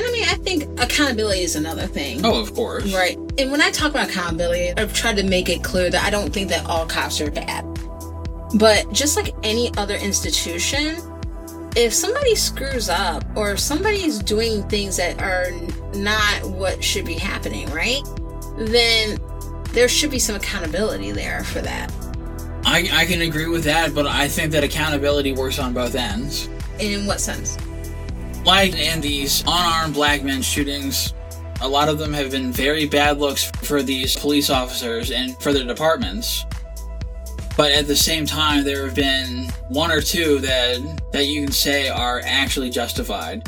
And 0.00 0.08
I 0.08 0.12
mean, 0.12 0.24
I 0.24 0.34
think 0.36 0.80
accountability 0.80 1.42
is 1.42 1.56
another 1.56 1.86
thing. 1.86 2.24
Oh, 2.24 2.40
of 2.40 2.54
course. 2.54 2.90
Right. 2.94 3.18
And 3.36 3.52
when 3.52 3.60
I 3.60 3.70
talk 3.70 3.90
about 3.90 4.08
accountability, 4.08 4.72
I've 4.74 4.94
tried 4.94 5.16
to 5.16 5.22
make 5.22 5.50
it 5.50 5.62
clear 5.62 5.90
that 5.90 6.02
I 6.02 6.08
don't 6.08 6.32
think 6.32 6.48
that 6.48 6.64
all 6.64 6.86
cops 6.86 7.20
are 7.20 7.30
bad. 7.30 7.66
But 8.58 8.90
just 8.94 9.14
like 9.18 9.34
any 9.42 9.70
other 9.76 9.96
institution, 9.96 10.96
if 11.76 11.92
somebody 11.92 12.34
screws 12.34 12.88
up 12.88 13.24
or 13.36 13.52
if 13.52 13.60
somebody's 13.60 14.18
doing 14.18 14.66
things 14.70 14.96
that 14.96 15.20
are 15.20 15.50
not 15.92 16.46
what 16.48 16.82
should 16.82 17.04
be 17.04 17.12
happening, 17.12 17.68
right? 17.70 18.00
Then 18.56 19.18
there 19.72 19.86
should 19.86 20.10
be 20.10 20.18
some 20.18 20.34
accountability 20.34 21.12
there 21.12 21.44
for 21.44 21.60
that. 21.60 21.92
I, 22.64 22.88
I 22.90 23.04
can 23.04 23.20
agree 23.20 23.48
with 23.48 23.64
that, 23.64 23.94
but 23.94 24.06
I 24.06 24.28
think 24.28 24.50
that 24.52 24.64
accountability 24.64 25.32
works 25.32 25.58
on 25.58 25.74
both 25.74 25.94
ends. 25.94 26.48
And 26.78 26.88
in 26.88 27.06
what 27.06 27.20
sense? 27.20 27.58
Like 28.44 28.74
in 28.74 29.00
these 29.00 29.42
unarmed 29.42 29.94
black 29.94 30.22
men 30.22 30.42
shootings, 30.42 31.14
a 31.60 31.68
lot 31.68 31.88
of 31.88 31.98
them 31.98 32.12
have 32.12 32.30
been 32.30 32.52
very 32.52 32.86
bad 32.86 33.18
looks 33.18 33.50
for 33.62 33.82
these 33.82 34.16
police 34.16 34.48
officers 34.48 35.10
and 35.10 35.40
for 35.42 35.52
their 35.52 35.66
departments. 35.66 36.44
But 37.56 37.72
at 37.72 37.86
the 37.86 37.96
same 37.96 38.24
time, 38.24 38.64
there 38.64 38.86
have 38.86 38.94
been 38.94 39.50
one 39.68 39.90
or 39.90 40.00
two 40.00 40.38
that 40.38 41.02
that 41.12 41.26
you 41.26 41.42
can 41.42 41.52
say 41.52 41.88
are 41.88 42.22
actually 42.24 42.70
justified. 42.70 43.46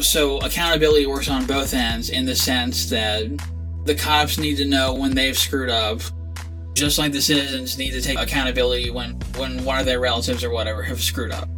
So 0.00 0.38
accountability 0.38 1.06
works 1.06 1.30
on 1.30 1.46
both 1.46 1.72
ends 1.72 2.10
in 2.10 2.26
the 2.26 2.36
sense 2.36 2.90
that 2.90 3.24
the 3.84 3.94
cops 3.94 4.36
need 4.36 4.56
to 4.56 4.66
know 4.66 4.92
when 4.92 5.14
they've 5.14 5.38
screwed 5.38 5.70
up, 5.70 6.00
just 6.74 6.98
like 6.98 7.12
the 7.12 7.22
citizens 7.22 7.78
need 7.78 7.92
to 7.92 8.02
take 8.02 8.18
accountability 8.18 8.90
when 8.90 9.12
when 9.36 9.64
one 9.64 9.78
of 9.78 9.86
their 9.86 10.00
relatives 10.00 10.44
or 10.44 10.50
whatever 10.50 10.82
have 10.82 11.00
screwed 11.00 11.32
up. 11.32 11.48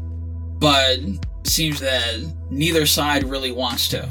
But 0.61 1.01
seems 1.49 1.81
that 1.81 2.21
neither 2.51 2.87
side 2.87 3.25
really 3.25 3.53
wants 3.53 3.89
to. 3.89 4.09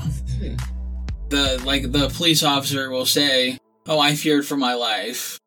The 1.29 1.62
like 1.65 1.91
the 1.91 2.10
police 2.10 2.44
officer 2.44 2.89
will 2.89 3.06
say, 3.06 3.58
"Oh, 3.86 4.00
I 4.00 4.15
feared 4.15 4.46
for 4.46 4.58
my 4.58 4.74
life," 4.74 5.39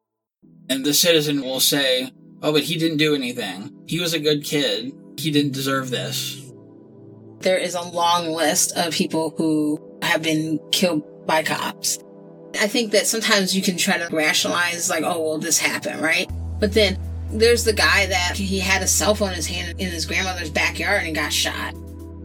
and 0.68 0.84
the 0.84 0.94
citizen 0.94 1.42
will 1.42 1.60
say, 1.60 2.12
"Oh, 2.42 2.52
but 2.52 2.64
he 2.64 2.76
didn't 2.76 2.98
do 2.98 3.14
anything. 3.14 3.72
He 3.86 4.00
was 4.00 4.12
a 4.12 4.18
good 4.18 4.44
kid. 4.44 4.92
He 5.16 5.30
didn't 5.30 5.52
deserve 5.52 5.90
this." 5.90 6.36
There 7.40 7.56
is 7.56 7.74
a 7.74 7.82
long 7.82 8.32
list 8.32 8.76
of 8.76 8.92
people 8.92 9.34
who 9.36 9.80
have 10.02 10.22
been 10.22 10.60
killed 10.72 11.26
by 11.26 11.42
cops. 11.42 11.98
I 12.60 12.66
think 12.66 12.92
that 12.92 13.06
sometimes 13.06 13.56
you 13.56 13.62
can 13.62 13.76
try 13.76 13.96
to 13.96 14.14
rationalize, 14.14 14.90
like, 14.90 15.04
oh, 15.04 15.20
well, 15.20 15.38
this 15.38 15.58
happened, 15.58 16.02
right? 16.02 16.28
But 16.58 16.74
then 16.74 16.98
there's 17.32 17.64
the 17.64 17.72
guy 17.72 18.06
that 18.06 18.36
he 18.36 18.58
had 18.58 18.82
a 18.82 18.86
cell 18.86 19.14
phone 19.14 19.30
in 19.30 19.36
his 19.36 19.46
hand 19.46 19.80
in 19.80 19.90
his 19.90 20.06
grandmother's 20.06 20.50
backyard 20.50 21.04
and 21.04 21.14
got 21.14 21.32
shot. 21.32 21.74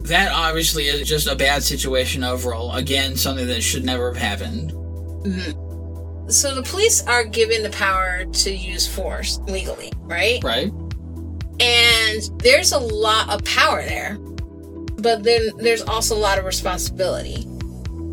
That 0.04 0.30
obviously 0.32 0.84
is 0.84 1.08
just 1.08 1.26
a 1.26 1.34
bad 1.34 1.62
situation 1.62 2.22
overall. 2.22 2.72
Again, 2.76 3.16
something 3.16 3.46
that 3.46 3.62
should 3.62 3.84
never 3.84 4.12
have 4.12 4.22
happened. 4.22 4.72
Mm-hmm. 4.72 6.30
So 6.30 6.54
the 6.54 6.62
police 6.62 7.06
are 7.06 7.24
given 7.24 7.62
the 7.62 7.70
power 7.70 8.24
to 8.24 8.50
use 8.52 8.86
force 8.86 9.38
legally, 9.46 9.92
right? 10.02 10.42
Right? 10.42 10.72
And 11.60 12.40
there's 12.40 12.72
a 12.72 12.78
lot 12.78 13.30
of 13.30 13.44
power 13.44 13.82
there, 13.82 14.18
but 14.98 15.22
then 15.22 15.50
there's 15.58 15.82
also 15.82 16.16
a 16.16 16.18
lot 16.18 16.38
of 16.38 16.44
responsibility. 16.44 17.46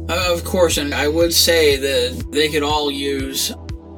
Uh, 0.10 0.34
Of 0.34 0.44
course, 0.44 0.78
and 0.78 0.94
I 0.94 1.08
would 1.08 1.34
say 1.34 1.76
that 1.76 2.32
they 2.32 2.50
could 2.50 2.64
all 2.64 2.92
use 2.92 3.54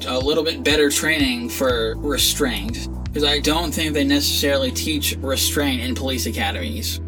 a 0.08 0.18
little 0.20 0.44
bit 0.44 0.64
better 0.64 0.90
training 0.90 1.50
for 1.50 1.96
restraint. 1.98 2.88
Because 3.06 3.24
I 3.24 3.40
don't 3.40 3.72
think 3.74 3.94
they 3.94 4.04
necessarily 4.04 4.72
teach 4.72 5.16
restraint 5.18 5.82
in 5.82 5.96
police 5.96 6.26
academies. 6.26 7.00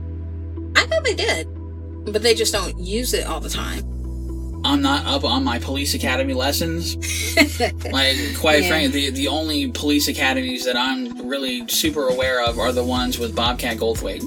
I 0.75 0.85
thought 0.85 1.03
they 1.03 1.15
did, 1.15 1.47
but 2.05 2.21
they 2.23 2.33
just 2.33 2.53
don't 2.53 2.77
use 2.79 3.13
it 3.13 3.25
all 3.27 3.39
the 3.41 3.49
time. 3.49 3.83
I'm 4.65 4.81
not 4.81 5.05
up 5.05 5.23
on 5.23 5.43
my 5.43 5.59
police 5.59 5.93
academy 5.93 6.33
lessons. 6.33 6.95
Like, 7.91 8.17
quite 8.37 8.63
Yeah. 8.63 8.69
frankly, 8.69 9.09
the, 9.09 9.09
the 9.11 9.27
only 9.27 9.71
police 9.71 10.07
academies 10.07 10.65
that 10.65 10.75
I'm 10.75 11.27
really 11.27 11.67
super 11.67 12.07
aware 12.07 12.43
of 12.43 12.57
are 12.59 12.71
the 12.71 12.83
ones 12.83 13.17
with 13.19 13.35
Bobcat 13.35 13.77
Goldthwait. 13.77 14.23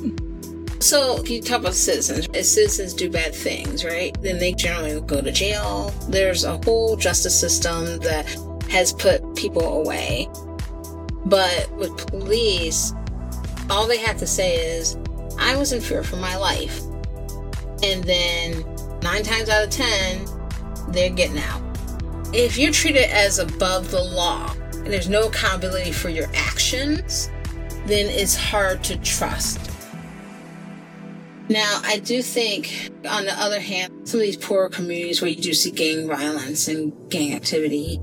So, 0.82 1.20
if 1.20 1.28
you 1.28 1.42
talk 1.42 1.60
about 1.60 1.74
citizens, 1.74 2.26
if 2.32 2.46
citizens 2.46 2.94
do 2.94 3.10
bad 3.10 3.34
things, 3.34 3.84
right, 3.84 4.16
then 4.22 4.38
they 4.38 4.52
generally 4.52 5.00
go 5.02 5.20
to 5.20 5.30
jail. 5.32 5.92
There's 6.08 6.44
a 6.44 6.56
whole 6.64 6.96
justice 6.96 7.38
system 7.38 7.98
that 7.98 8.26
has 8.70 8.92
put 8.92 9.36
people 9.36 9.80
away. 9.80 10.28
But 11.26 11.70
with 11.76 12.06
police, 12.06 12.92
all 13.68 13.86
they 13.86 13.98
have 13.98 14.18
to 14.18 14.26
say 14.26 14.56
is, 14.56 14.96
I 15.38 15.56
was 15.56 15.72
in 15.72 15.80
fear 15.80 16.02
for 16.02 16.16
my 16.16 16.36
life. 16.36 16.80
And 17.82 18.04
then 18.04 18.64
nine 19.02 19.22
times 19.22 19.48
out 19.48 19.64
of 19.64 19.70
ten, 19.70 20.26
they're 20.88 21.10
getting 21.10 21.38
out. 21.38 21.62
If 22.32 22.56
you're 22.56 22.72
treated 22.72 23.10
as 23.10 23.38
above 23.38 23.90
the 23.90 24.02
law 24.02 24.54
and 24.72 24.86
there's 24.86 25.08
no 25.08 25.28
accountability 25.28 25.92
for 25.92 26.08
your 26.08 26.28
actions, 26.34 27.30
then 27.86 28.06
it's 28.06 28.36
hard 28.36 28.84
to 28.84 28.96
trust. 28.98 29.58
Now, 31.48 31.80
I 31.82 31.98
do 31.98 32.22
think, 32.22 32.90
on 33.08 33.24
the 33.24 33.32
other 33.32 33.58
hand, 33.58 34.08
some 34.08 34.20
of 34.20 34.26
these 34.26 34.36
poorer 34.36 34.68
communities 34.68 35.20
where 35.20 35.30
you 35.30 35.42
do 35.42 35.52
see 35.52 35.72
gang 35.72 36.06
violence 36.06 36.68
and 36.68 36.92
gang 37.10 37.34
activity, 37.34 38.00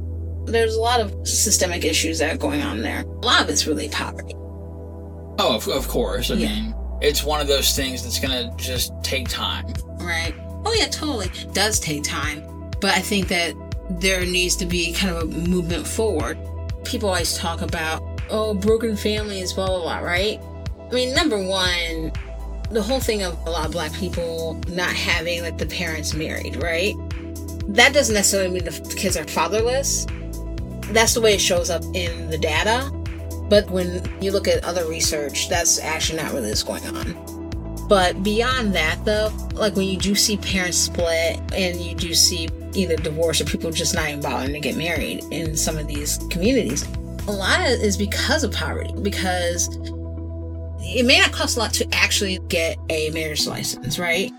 there's 0.48 0.76
a 0.76 0.82
lot 0.82 1.00
of 1.00 1.28
systemic 1.28 1.84
issues 1.86 2.20
that 2.20 2.34
are 2.34 2.38
going 2.38 2.62
on 2.62 2.82
there. 2.82 3.02
A 3.02 3.26
lot 3.26 3.42
of 3.44 3.50
it's 3.50 3.68
really 3.68 3.90
poverty. 3.90 4.34
Oh, 5.40 5.56
of, 5.56 5.68
of 5.68 5.88
course. 5.88 6.32
I 6.32 6.36
Yeah. 6.36 6.48
mean, 6.50 6.76
it's 7.02 7.24
one 7.24 7.42
of 7.42 7.48
those 7.48 7.76
things 7.76 8.04
that's 8.04 8.20
gonna 8.20 8.52
just 8.58 8.92
take 9.04 9.28
time. 9.30 9.66
Right. 10.00 10.34
Oh 10.66 10.74
yeah, 10.74 10.88
totally. 10.88 11.28
It 11.28 11.54
does 11.54 11.80
take 11.80 12.04
time, 12.04 12.44
but 12.82 12.92
I 12.96 13.00
think 13.00 13.28
that 13.28 13.54
there 14.00 14.26
needs 14.26 14.56
to 14.58 14.66
be 14.66 14.92
kind 14.94 15.16
of 15.16 15.24
a 15.24 15.26
movement 15.26 15.88
forward. 15.88 16.38
People 16.84 17.10
always 17.10 17.38
talk 17.38 17.62
about 17.62 18.02
oh 18.30 18.54
broken 18.54 18.96
families, 18.98 19.54
blah 19.54 19.68
blah 19.68 19.82
blah, 19.82 19.98
right? 20.00 20.40
I 20.90 20.94
mean, 20.94 21.14
number 21.14 21.38
one, 21.38 22.12
the 22.72 22.82
whole 22.82 23.00
thing 23.00 23.24
of 23.24 23.38
a 23.46 23.50
lot 23.50 23.66
of 23.66 23.72
black 23.72 23.94
people 23.94 24.60
not 24.70 24.90
having 24.90 25.42
like 25.42 25.58
the 25.58 25.66
parents 25.68 26.14
married, 26.14 26.56
right? 26.62 26.96
That 27.68 27.94
doesn't 27.94 28.16
necessarily 28.16 28.50
mean 28.50 28.64
the 28.66 28.96
kids 28.98 29.16
are 29.18 29.26
fatherless. 29.28 30.06
That's 30.92 31.14
the 31.14 31.22
way 31.22 31.34
it 31.34 31.42
shows 31.42 31.70
up 31.70 31.84
in 31.94 32.30
the 32.30 32.38
data. 32.38 32.92
But 33.50 33.70
when 33.70 34.04
you 34.22 34.32
look 34.32 34.48
at 34.48 34.64
other 34.64 34.86
research, 34.88 35.50
that's 35.50 35.80
actually 35.80 36.22
not 36.22 36.34
really 36.34 36.50
what's 36.50 36.64
going 36.64 36.86
on. 36.86 37.88
But 37.88 38.22
beyond 38.22 38.76
that, 38.76 39.04
though, 39.06 39.32
like 39.54 39.76
when 39.76 39.88
you 39.88 39.98
do 39.98 40.16
see 40.16 40.38
parents 40.38 40.78
split 40.78 41.40
and 41.54 41.80
you 41.80 41.96
do 41.96 42.14
see 42.14 42.50
either 42.74 42.98
divorce 42.98 43.40
or 43.40 43.46
people 43.46 43.72
just 43.72 43.96
not 43.96 44.10
even 44.10 44.22
bothering 44.22 44.54
to 44.54 44.60
get 44.60 44.76
married 44.76 45.24
in 45.32 45.56
some 45.56 45.78
of 45.78 45.88
these 45.88 46.18
communities, 46.30 46.86
a 47.28 47.32
lot 47.32 47.62
of 47.62 47.68
it 47.68 47.82
is 47.82 47.96
because 47.96 48.44
of 48.44 48.52
poverty, 48.52 48.94
because 49.02 49.70
it 50.82 51.06
may 51.06 51.20
not 51.20 51.32
cost 51.32 51.56
a 51.56 51.60
lot 51.60 51.74
to 51.74 51.88
actually 51.94 52.40
get 52.50 52.78
a 52.90 53.10
marriage 53.12 53.48
license, 53.48 53.98
right? 53.98 54.34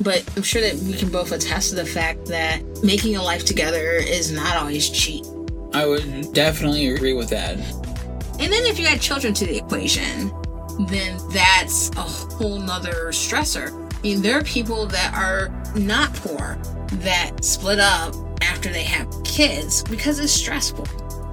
But 0.00 0.24
I'm 0.36 0.42
sure 0.42 0.62
that 0.62 0.74
we 0.76 0.94
can 0.94 1.10
both 1.10 1.32
attest 1.32 1.70
to 1.70 1.76
the 1.76 1.84
fact 1.84 2.26
that 2.26 2.62
making 2.82 3.16
a 3.16 3.22
life 3.22 3.44
together 3.44 3.94
is 3.94 4.30
not 4.30 4.56
always 4.56 4.88
cheap. 4.88 5.24
I 5.74 5.86
would 5.86 6.32
definitely 6.32 6.88
agree 6.88 7.14
with 7.14 7.30
that. 7.30 7.56
And 8.38 8.52
then 8.52 8.64
if 8.64 8.78
you 8.78 8.86
add 8.86 9.00
children 9.00 9.32
to 9.34 9.46
the 9.46 9.56
equation, 9.56 10.32
then 10.86 11.18
that's 11.30 11.90
a 11.90 12.02
whole 12.02 12.58
nother 12.58 13.08
stressor. 13.08 13.70
I 13.94 14.02
mean, 14.02 14.22
there 14.22 14.38
are 14.38 14.42
people 14.42 14.86
that 14.86 15.14
are 15.14 15.48
not 15.74 16.12
poor 16.14 16.58
that 17.00 17.44
split 17.44 17.78
up 17.78 18.14
after 18.42 18.68
they 18.68 18.82
have 18.82 19.08
kids 19.24 19.82
because 19.84 20.18
it's 20.18 20.32
stressful. 20.32 20.86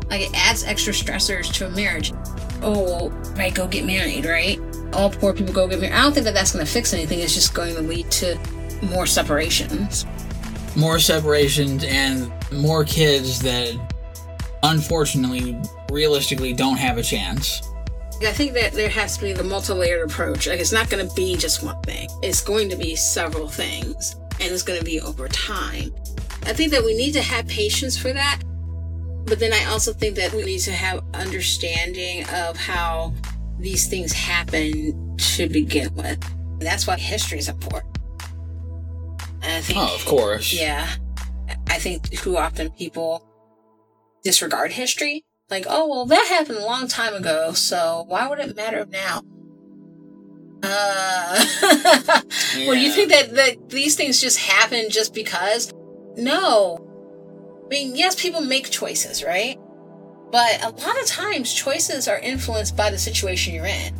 Like 0.09 0.21
it 0.21 0.31
adds 0.33 0.63
extra 0.63 0.93
stressors 0.93 1.51
to 1.53 1.67
a 1.67 1.69
marriage. 1.71 2.13
Oh, 2.61 3.09
right, 3.37 3.53
go 3.53 3.67
get 3.67 3.85
married, 3.85 4.25
right? 4.25 4.59
All 4.93 5.09
poor 5.09 5.33
people 5.33 5.53
go 5.53 5.67
get 5.67 5.79
married. 5.79 5.93
I 5.93 6.01
don't 6.01 6.13
think 6.13 6.25
that 6.25 6.33
that's 6.33 6.53
going 6.53 6.65
to 6.65 6.71
fix 6.71 6.93
anything. 6.93 7.19
It's 7.19 7.33
just 7.33 7.53
going 7.53 7.75
to 7.75 7.81
lead 7.81 8.09
to 8.11 8.37
more 8.83 9.05
separations. 9.05 10.05
More 10.75 10.99
separations 10.99 11.83
and 11.83 12.31
more 12.51 12.83
kids 12.83 13.39
that 13.41 13.77
unfortunately 14.63 15.59
realistically 15.91 16.53
don't 16.53 16.77
have 16.77 16.97
a 16.97 17.03
chance. 17.03 17.61
I 18.21 18.33
think 18.33 18.53
that 18.53 18.73
there 18.73 18.89
has 18.89 19.17
to 19.17 19.23
be 19.23 19.33
the 19.33 19.43
multi-layered 19.43 20.09
approach. 20.09 20.47
Like 20.47 20.59
it's 20.59 20.73
not 20.73 20.89
going 20.89 21.07
to 21.07 21.15
be 21.15 21.37
just 21.37 21.63
one 21.63 21.81
thing. 21.83 22.09
It's 22.21 22.41
going 22.41 22.69
to 22.69 22.75
be 22.75 22.95
several 22.95 23.47
things, 23.47 24.15
and 24.41 24.51
it's 24.51 24.63
going 24.63 24.77
to 24.77 24.85
be 24.85 24.99
over 24.99 25.27
time. 25.29 25.93
I 26.43 26.53
think 26.53 26.71
that 26.71 26.83
we 26.83 26.95
need 26.97 27.13
to 27.13 27.21
have 27.21 27.47
patience 27.47 27.97
for 27.97 28.11
that, 28.11 28.41
but 29.25 29.39
then 29.39 29.53
I 29.53 29.65
also 29.65 29.93
think 29.93 30.15
that 30.17 30.33
we 30.33 30.43
need 30.43 30.59
to 30.59 30.71
have 30.71 31.03
understanding 31.13 32.25
of 32.29 32.57
how 32.57 33.13
these 33.57 33.87
things 33.87 34.11
happen 34.11 35.15
to 35.17 35.47
begin 35.47 35.93
with. 35.95 36.19
That's 36.59 36.87
why 36.87 36.97
history 36.97 37.39
is 37.39 37.47
important. 37.47 37.97
And 39.41 39.53
I 39.53 39.61
think, 39.61 39.79
oh, 39.79 39.95
of 39.95 40.05
course. 40.05 40.53
Yeah, 40.53 40.89
I 41.67 41.79
think 41.79 42.09
too 42.09 42.37
often 42.37 42.71
people 42.71 43.23
disregard 44.23 44.73
history 44.73 45.25
like, 45.49 45.65
oh, 45.67 45.87
well, 45.87 46.05
that 46.05 46.27
happened 46.27 46.59
a 46.59 46.65
long 46.65 46.87
time 46.87 47.15
ago, 47.15 47.53
so 47.53 48.05
why 48.07 48.27
would 48.27 48.39
it 48.39 48.55
matter 48.55 48.85
now? 48.85 49.21
Uh, 50.61 51.45
yeah. 52.55 52.67
well, 52.67 52.75
you 52.75 52.91
think 52.91 53.09
that, 53.09 53.33
that 53.35 53.69
these 53.69 53.95
things 53.95 54.21
just 54.21 54.37
happen 54.37 54.89
just 54.89 55.13
because? 55.13 55.73
No. 56.17 56.85
I 57.65 57.69
mean, 57.69 57.95
yes, 57.95 58.21
people 58.21 58.41
make 58.41 58.69
choices, 58.69 59.23
right? 59.23 59.57
But 60.31 60.63
a 60.63 60.69
lot 60.69 60.99
of 60.99 61.07
times, 61.07 61.51
choices 61.53 62.07
are 62.07 62.19
influenced 62.19 62.77
by 62.77 62.91
the 62.91 62.97
situation 62.97 63.53
you're 63.53 63.65
in. 63.65 63.93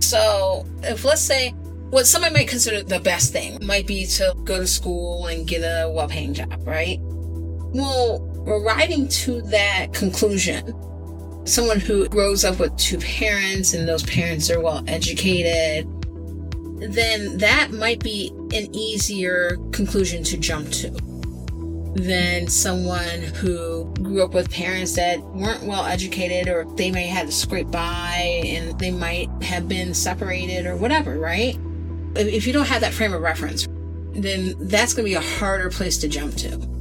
So, 0.00 0.66
if 0.82 1.04
let's 1.04 1.22
say 1.22 1.50
what 1.90 2.06
somebody 2.06 2.34
might 2.34 2.48
consider 2.48 2.82
the 2.82 2.98
best 2.98 3.32
thing 3.32 3.58
might 3.64 3.86
be 3.86 4.06
to 4.06 4.34
go 4.44 4.58
to 4.58 4.66
school 4.66 5.26
and 5.26 5.46
get 5.46 5.60
a 5.60 5.88
well 5.88 6.08
paying 6.08 6.34
job, 6.34 6.66
right? 6.66 6.98
Well, 7.00 8.31
arriving 8.46 9.08
to 9.08 9.42
that 9.42 9.92
conclusion, 9.92 10.74
someone 11.46 11.80
who 11.80 12.08
grows 12.08 12.44
up 12.44 12.58
with 12.58 12.76
two 12.76 12.98
parents 12.98 13.74
and 13.74 13.88
those 13.88 14.02
parents 14.04 14.50
are 14.50 14.60
well 14.60 14.82
educated, 14.86 15.86
then 16.92 17.38
that 17.38 17.70
might 17.72 18.02
be 18.02 18.32
an 18.52 18.74
easier 18.74 19.56
conclusion 19.72 20.24
to 20.24 20.36
jump 20.36 20.70
to 20.70 20.90
than 21.94 22.48
someone 22.48 23.20
who 23.20 23.84
grew 23.96 24.22
up 24.22 24.32
with 24.32 24.50
parents 24.50 24.96
that 24.96 25.20
weren't 25.34 25.62
well 25.64 25.84
educated 25.84 26.48
or 26.48 26.64
they 26.76 26.90
may 26.90 27.06
have 27.06 27.26
to 27.26 27.32
scrape 27.32 27.70
by 27.70 28.42
and 28.46 28.78
they 28.78 28.90
might 28.90 29.28
have 29.42 29.68
been 29.68 29.92
separated 29.92 30.66
or 30.66 30.74
whatever, 30.74 31.18
right? 31.18 31.58
If 32.14 32.46
you 32.46 32.52
don't 32.52 32.66
have 32.66 32.80
that 32.80 32.94
frame 32.94 33.12
of 33.12 33.20
reference, 33.20 33.68
then 34.12 34.54
that's 34.58 34.94
going 34.94 35.04
to 35.04 35.10
be 35.10 35.14
a 35.14 35.38
harder 35.38 35.70
place 35.70 35.98
to 35.98 36.08
jump 36.08 36.34
to 36.36 36.71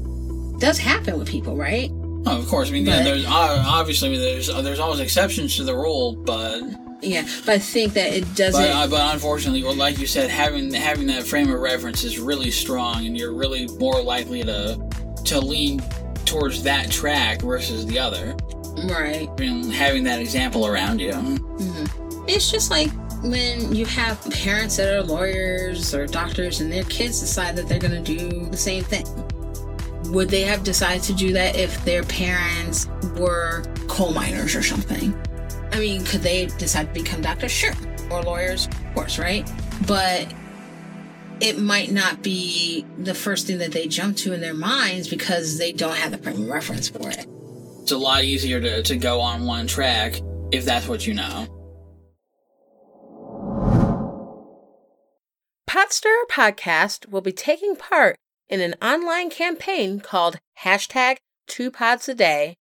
does 0.62 0.78
happen 0.78 1.18
with 1.20 1.28
people, 1.28 1.58
right? 1.58 1.90
Oh, 2.26 2.38
of 2.38 2.48
course. 2.48 2.70
I 2.70 2.72
mean, 2.72 2.86
but, 2.86 2.92
yeah, 2.92 3.04
there's 3.04 3.26
uh, 3.26 3.64
obviously 3.66 4.16
there's 4.16 4.50
uh, 4.50 4.62
there's 4.62 4.80
always 4.80 5.00
exceptions 5.00 5.58
to 5.58 5.64
the 5.64 5.76
rule, 5.76 6.16
but 6.16 6.62
yeah, 7.02 7.24
but 7.46 7.56
I 7.56 7.60
think 7.60 7.94
that 7.94 8.14
it 8.14 8.36
doesn't. 8.36 8.62
But, 8.62 8.70
uh, 8.70 8.88
but 8.88 9.14
unfortunately, 9.14 9.64
well, 9.64 9.76
like 9.76 9.98
you 9.98 10.06
said, 10.06 10.30
having 10.30 10.72
having 10.72 11.08
that 11.08 11.26
frame 11.26 11.52
of 11.52 11.60
reference 11.60 12.04
is 12.04 12.20
really 12.20 12.52
strong, 12.52 13.08
and 13.08 13.18
you're 13.18 13.34
really 13.34 13.68
more 13.80 14.02
likely 14.02 14.44
to 14.44 14.80
to 15.26 15.40
lean 15.40 15.82
towards 16.26 16.62
that 16.64 16.92
track 16.92 17.42
versus 17.42 17.86
the 17.88 17.98
other. 17.98 18.36
Right. 18.88 19.28
Mean, 19.40 19.70
having 19.70 20.04
that 20.04 20.20
example 20.20 20.68
around 20.68 21.00
you. 21.00 21.12
Mm-hmm. 21.12 22.26
It's 22.28 22.52
just 22.52 22.70
like 22.70 22.90
when 23.24 23.74
you 23.76 23.86
have 23.88 24.24
parents 24.30 24.78
that 24.78 24.94
are 24.94 25.02
lawyers 25.02 25.94
or 25.96 26.06
doctors, 26.06 26.62
and 26.62 26.72
their 26.72 26.84
kids 26.84 27.20
decide 27.20 27.56
that 27.56 27.68
they're 27.68 27.80
going 27.80 28.04
to 28.04 28.18
do 28.18 28.46
the 28.46 28.58
same 28.58 28.84
thing 28.84 29.06
would 30.12 30.30
they 30.30 30.42
have 30.42 30.64
decided 30.64 31.04
to 31.04 31.14
do 31.14 31.32
that 31.34 31.56
if 31.56 31.84
their 31.86 32.04
parents 32.04 32.88
were 33.18 33.64
coal 33.88 34.14
miners 34.14 34.56
or 34.56 34.62
something? 34.62 35.16
I 35.72 35.80
mean, 35.80 36.04
could 36.04 36.22
they 36.22 36.48
decide 36.58 36.94
to 36.94 37.02
become 37.02 37.22
doctors? 37.22 37.52
Sure. 37.52 37.74
Or 38.10 38.22
lawyers? 38.22 38.68
Of 38.68 38.94
course, 38.94 39.18
right? 39.18 39.50
But 39.88 40.28
it 41.40 41.58
might 41.58 41.92
not 41.92 42.22
be 42.22 42.86
the 42.98 43.14
first 43.14 43.48
thing 43.48 43.58
that 43.60 43.72
they 43.72 43.88
jump 43.88 44.18
to 44.18 44.34
in 44.34 44.42
their 44.42 44.54
minds 44.54 45.08
because 45.08 45.58
they 45.58 45.72
don't 45.72 45.96
have 45.96 46.12
the 46.12 46.18
frame 46.18 46.44
of 46.44 46.50
reference 46.50 46.90
for 46.90 47.10
it. 47.10 47.26
It's 47.82 47.92
a 47.92 47.98
lot 47.98 48.24
easier 48.24 48.60
to, 48.60 48.84
to 48.84 48.98
go 48.98 49.22
on 49.22 49.46
one 49.46 49.66
track 49.66 50.20
if 50.52 50.66
that's 50.66 50.88
what 50.88 51.08
you 51.08 51.14
know. 51.14 51.48
Pot 55.66 55.94
Stirrer 55.94 56.26
Podcast 56.30 57.08
will 57.10 57.22
be 57.22 57.32
taking 57.32 57.78
part 57.78 58.18
in 58.52 58.60
an 58.60 58.76
online 58.82 59.30
campaign 59.30 60.02
called 60.02 60.38
hashtag 60.64 61.16
two 61.48 61.72
pods 61.72 62.10
a 62.10 62.14
day. 62.14 62.56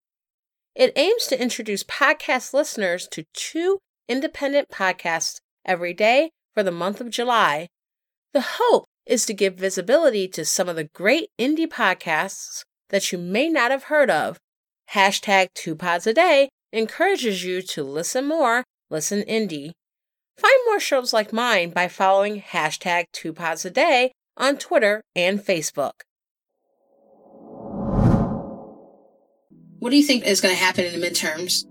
It 0.77 0.93
aims 0.95 1.27
to 1.27 1.43
introduce 1.43 1.83
podcast 1.83 2.55
listeners 2.55 3.09
to 3.09 3.25
two 3.35 3.81
independent 4.09 4.69
podcasts 4.69 5.41
every 5.67 5.93
day 5.93 6.31
for 6.55 6.63
the 6.63 6.71
month 6.71 7.01
of 7.01 7.11
July. 7.11 7.67
The 8.33 8.45
hope 8.59 8.85
is 9.05 9.27
to 9.27 9.35
give 9.35 9.57
visibility 9.57 10.29
to 10.29 10.45
some 10.45 10.69
of 10.69 10.77
the 10.77 10.89
great 10.95 11.29
indie 11.39 11.67
podcasts 11.67 12.63
that 12.91 13.11
you 13.11 13.19
may 13.19 13.49
not 13.49 13.73
have 13.73 13.85
heard 13.85 14.11
of. 14.11 14.39
Hashtag 14.93 15.49
two 15.55 15.75
pods 15.75 16.07
a 16.07 16.15
day 16.15 16.51
encourages 16.73 17.45
you 17.45 17.63
to 17.63 17.83
listen 17.83 18.27
more, 18.27 18.63
listen 18.91 19.23
indie. 19.23 19.73
Find 20.39 20.61
more 20.67 20.81
shows 20.81 21.13
like 21.13 21.33
mine 21.33 21.71
by 21.71 21.89
following 21.89 22.41
hashtag 22.41 23.07
two 23.13 23.33
pods 23.33 23.65
a 23.65 23.71
day 23.71 24.13
on 24.41 24.57
Twitter 24.57 25.05
and 25.15 25.39
Facebook. 25.39 26.01
What 29.79 29.91
do 29.91 29.97
you 29.97 30.03
think 30.03 30.25
is 30.27 30.41
going 30.41 30.55
to 30.55 30.61
happen 30.61 30.85
in 30.85 30.99
the 30.99 31.07
midterms? 31.07 31.65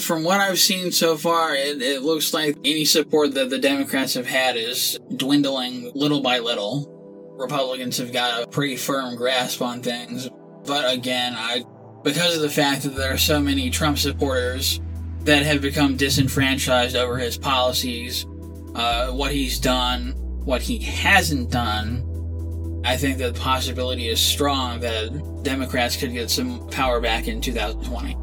From 0.00 0.24
what 0.24 0.40
I've 0.40 0.58
seen 0.58 0.92
so 0.92 1.16
far, 1.16 1.54
it, 1.54 1.80
it 1.82 2.02
looks 2.02 2.32
like 2.32 2.56
any 2.64 2.84
support 2.84 3.34
that 3.34 3.50
the 3.50 3.58
Democrats 3.58 4.14
have 4.14 4.26
had 4.26 4.56
is 4.56 4.98
dwindling 5.14 5.92
little 5.94 6.22
by 6.22 6.38
little. 6.38 6.88
Republicans 7.38 7.98
have 7.98 8.12
got 8.12 8.42
a 8.42 8.46
pretty 8.46 8.76
firm 8.76 9.14
grasp 9.16 9.62
on 9.62 9.82
things. 9.82 10.28
But 10.66 10.92
again, 10.92 11.34
I 11.36 11.64
because 12.02 12.36
of 12.36 12.42
the 12.42 12.50
fact 12.50 12.82
that 12.82 12.96
there 12.96 13.12
are 13.12 13.18
so 13.18 13.40
many 13.40 13.68
Trump 13.70 13.98
supporters 13.98 14.80
that 15.24 15.42
have 15.42 15.60
become 15.60 15.96
disenfranchised 15.96 16.96
over 16.96 17.18
his 17.18 17.36
policies, 17.36 18.26
uh, 18.74 19.10
what 19.10 19.32
he's 19.32 19.58
done, 19.58 20.14
what 20.44 20.62
he 20.62 20.78
hasn't 20.78 21.50
done, 21.50 22.82
I 22.84 22.96
think 22.96 23.18
that 23.18 23.34
the 23.34 23.40
possibility 23.40 24.08
is 24.08 24.20
strong 24.20 24.80
that 24.80 25.42
Democrats 25.42 25.96
could 25.96 26.12
get 26.12 26.30
some 26.30 26.68
power 26.70 27.00
back 27.00 27.28
in 27.28 27.40
2020. 27.40 28.16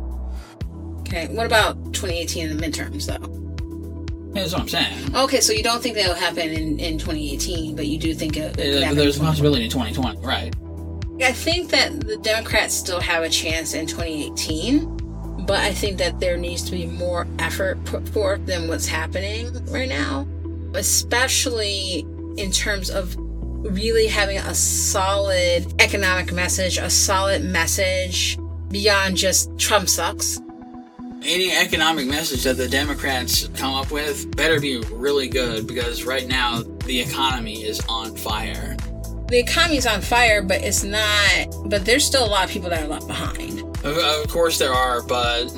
Okay, 1.02 1.28
what 1.28 1.46
about 1.46 1.76
2018 1.94 2.50
in 2.50 2.58
the 2.58 2.64
midterms, 2.64 3.06
though? 3.06 3.38
That's 4.34 4.52
what 4.52 4.62
I'm 4.62 4.68
saying. 4.68 5.16
Okay, 5.16 5.42
so 5.42 5.54
you 5.54 5.64
don't 5.64 5.82
think 5.82 5.96
that'll 5.96 6.16
happen 6.16 6.50
in, 6.50 6.80
in 6.80 6.98
2018, 6.98 7.76
but 7.76 7.88
you 7.88 7.98
do 7.98 8.14
think 8.14 8.38
it, 8.38 8.60
it 8.60 8.84
uh, 8.84 8.94
There's 8.94 9.18
a 9.18 9.22
possibility 9.22 9.64
in 9.64 9.72
2020, 9.72 10.26
right? 10.26 10.54
I 11.22 11.32
think 11.32 11.72
that 11.72 12.02
the 12.02 12.18
Democrats 12.18 12.76
still 12.76 13.00
have 13.00 13.24
a 13.24 13.30
chance 13.30 13.74
in 13.74 13.88
2018, 13.88 15.46
but 15.46 15.60
I 15.60 15.74
think 15.74 15.98
that 15.98 16.20
there 16.20 16.38
needs 16.38 16.64
to 16.64 16.72
be 16.72 16.86
more 16.86 17.26
effort 17.40 17.84
put 17.86 18.08
forth 18.10 18.46
than 18.46 18.68
what's 18.68 18.86
happening 18.86 19.52
right 19.72 19.90
now, 19.90 20.28
especially 20.74 22.06
in 22.38 22.52
terms 22.52 22.90
of 22.90 23.16
really 23.18 24.08
having 24.08 24.38
a 24.38 24.54
solid 24.54 25.82
economic 25.82 26.32
message, 26.32 26.78
a 26.78 26.90
solid 26.90 27.44
message 27.44 28.38
beyond 28.70 29.18
just 29.18 29.58
Trump 29.58 29.90
sucks 29.90 30.40
any 31.28 31.52
economic 31.52 32.08
message 32.08 32.44
that 32.44 32.58
the 32.58 32.68
Democrats 32.68 33.48
come 33.56 33.74
up 33.74 33.92
with 33.92 34.36
better 34.36 34.60
be 34.60 34.78
really 34.92 35.28
good 35.28 35.68
because 35.68 36.04
right 36.06 36.28
now 36.28 36.62
the 36.86 37.00
economy 37.00 37.64
is 37.64 37.82
on 37.90 38.16
fire. 38.16 38.78
The 39.28 39.40
economy 39.40 39.78
is 39.78 39.86
on 39.86 40.02
fire, 40.02 40.42
but 40.42 40.62
it's 40.62 40.84
not. 40.84 41.70
But 41.70 41.86
there's 41.86 42.06
still 42.06 42.26
a 42.26 42.30
lot 42.30 42.46
of 42.46 42.50
people 42.50 42.70
that 42.70 42.84
are 42.84 42.88
left 42.88 43.08
behind. 43.08 43.60
Of, 43.84 43.98
of 43.98 44.30
course 44.30 44.58
there 44.58 44.74
are, 44.74 45.02
but 45.04 45.52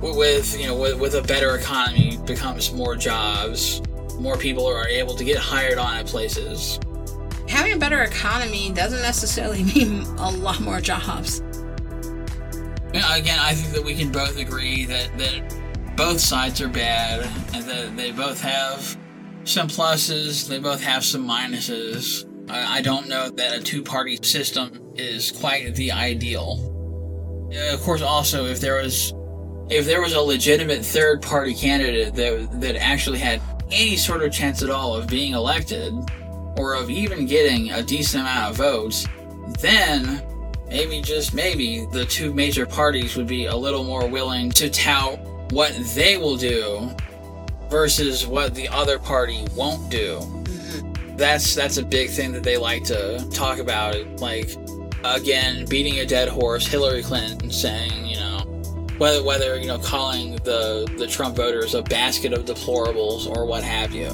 with 0.00 0.58
you 0.60 0.66
know 0.66 0.76
with, 0.76 1.00
with 1.00 1.14
a 1.14 1.22
better 1.22 1.56
economy 1.56 2.18
becomes 2.26 2.72
more 2.72 2.94
jobs. 2.94 3.80
More 4.18 4.36
people 4.36 4.66
are 4.66 4.86
able 4.86 5.14
to 5.16 5.24
get 5.24 5.38
hired 5.38 5.78
on 5.78 5.96
at 5.96 6.06
places. 6.06 6.78
Having 7.48 7.74
a 7.74 7.78
better 7.78 8.02
economy 8.02 8.72
doesn't 8.72 9.02
necessarily 9.02 9.62
mean 9.74 10.02
a 10.18 10.30
lot 10.30 10.60
more 10.60 10.80
jobs 10.80 11.42
again, 12.92 13.38
I 13.38 13.54
think 13.54 13.74
that 13.74 13.84
we 13.84 13.94
can 13.94 14.10
both 14.10 14.38
agree 14.38 14.84
that, 14.86 15.16
that 15.18 15.96
both 15.96 16.20
sides 16.20 16.60
are 16.60 16.68
bad 16.68 17.28
and 17.54 17.64
that 17.64 17.96
they 17.96 18.12
both 18.12 18.40
have 18.40 18.96
some 19.44 19.68
pluses, 19.68 20.48
they 20.48 20.58
both 20.58 20.82
have 20.82 21.04
some 21.04 21.26
minuses. 21.26 22.28
I, 22.50 22.78
I 22.78 22.82
don't 22.82 23.08
know 23.08 23.30
that 23.30 23.54
a 23.54 23.62
two 23.62 23.82
party 23.82 24.18
system 24.22 24.92
is 24.94 25.32
quite 25.32 25.74
the 25.74 25.92
ideal. 25.92 26.68
Of 27.72 27.80
course, 27.82 28.02
also, 28.02 28.46
if 28.46 28.60
there 28.60 28.76
was 28.76 29.12
if 29.70 29.86
there 29.86 30.02
was 30.02 30.12
a 30.12 30.20
legitimate 30.20 30.84
third 30.84 31.22
party 31.22 31.54
candidate 31.54 32.14
that, 32.14 32.60
that 32.60 32.76
actually 32.76 33.18
had 33.18 33.40
any 33.72 33.96
sort 33.96 34.22
of 34.22 34.32
chance 34.32 34.62
at 34.62 34.70
all 34.70 34.94
of 34.94 35.06
being 35.06 35.32
elected 35.32 35.94
or 36.56 36.74
of 36.74 36.90
even 36.90 37.26
getting 37.26 37.70
a 37.72 37.82
decent 37.82 38.22
amount 38.22 38.50
of 38.50 38.56
votes, 38.56 39.06
then 39.60 40.22
maybe 40.68 41.00
just 41.00 41.34
maybe 41.34 41.86
the 41.92 42.04
two 42.04 42.32
major 42.32 42.66
parties 42.66 43.16
would 43.16 43.26
be 43.26 43.46
a 43.46 43.56
little 43.56 43.84
more 43.84 44.06
willing 44.06 44.50
to 44.50 44.70
tout 44.70 45.18
what 45.50 45.72
they 45.94 46.16
will 46.16 46.36
do 46.36 46.90
versus 47.68 48.26
what 48.26 48.54
the 48.54 48.68
other 48.68 48.98
party 48.98 49.44
won't 49.54 49.90
do. 49.90 50.20
That's 51.16 51.54
that's 51.54 51.76
a 51.76 51.82
big 51.82 52.10
thing 52.10 52.32
that 52.32 52.42
they 52.42 52.56
like 52.56 52.84
to 52.84 53.26
talk 53.30 53.58
about. 53.58 53.96
Like 54.20 54.50
again, 55.04 55.66
beating 55.66 55.98
a 56.00 56.06
dead 56.06 56.28
horse, 56.28 56.66
Hillary 56.66 57.02
Clinton 57.02 57.50
saying, 57.50 58.06
you 58.06 58.16
know, 58.16 58.44
whether 59.02 59.20
whether 59.24 59.58
you 59.58 59.66
know 59.66 59.78
calling 59.78 60.36
the 60.44 60.88
the 60.96 61.08
Trump 61.08 61.34
voters 61.34 61.74
a 61.74 61.82
basket 61.82 62.32
of 62.32 62.44
deplorables 62.44 63.26
or 63.26 63.44
what 63.44 63.64
have 63.64 63.92
you. 63.92 64.10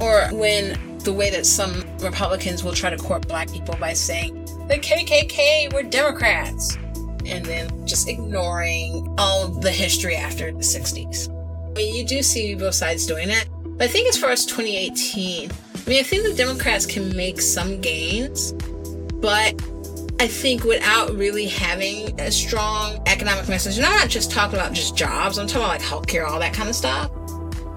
Or 0.00 0.26
when 0.32 0.98
the 0.98 1.12
way 1.12 1.30
that 1.30 1.46
some 1.46 1.84
Republicans 2.00 2.64
will 2.64 2.72
try 2.72 2.90
to 2.90 2.96
court 2.96 3.28
black 3.28 3.48
people 3.52 3.76
by 3.78 3.92
saying 3.92 4.34
the 4.66 4.78
KKK 4.78 5.72
were 5.72 5.84
Democrats, 5.84 6.76
and 7.24 7.44
then 7.44 7.86
just 7.86 8.08
ignoring 8.08 9.14
all 9.16 9.46
the 9.46 9.70
history 9.70 10.16
after 10.16 10.50
the 10.50 10.58
60s. 10.58 11.30
I 11.30 11.72
mean, 11.74 11.94
you 11.94 12.04
do 12.04 12.20
see 12.20 12.56
both 12.56 12.74
sides 12.74 13.06
doing 13.06 13.30
it, 13.30 13.48
but 13.62 13.84
I 13.84 13.86
think 13.86 14.08
as 14.08 14.18
far 14.18 14.30
as 14.30 14.44
2018, 14.44 15.52
I 15.52 15.88
mean, 15.88 16.00
I 16.00 16.02
think 16.02 16.24
the 16.24 16.34
Democrats 16.34 16.84
can 16.84 17.14
make 17.14 17.40
some 17.40 17.80
gains, 17.80 18.54
but 19.22 19.54
I 20.20 20.28
think 20.28 20.62
without 20.62 21.10
really 21.16 21.46
having 21.46 22.18
a 22.20 22.30
strong 22.30 23.02
economic 23.06 23.48
message, 23.48 23.78
and 23.78 23.86
I'm 23.86 23.98
not 23.98 24.08
just 24.08 24.30
talking 24.30 24.58
about 24.58 24.72
just 24.72 24.96
jobs, 24.96 25.38
I'm 25.38 25.48
talking 25.48 25.62
about 25.62 25.80
like 25.80 25.82
healthcare, 25.82 26.26
all 26.26 26.38
that 26.38 26.54
kind 26.54 26.68
of 26.68 26.76
stuff. 26.76 27.10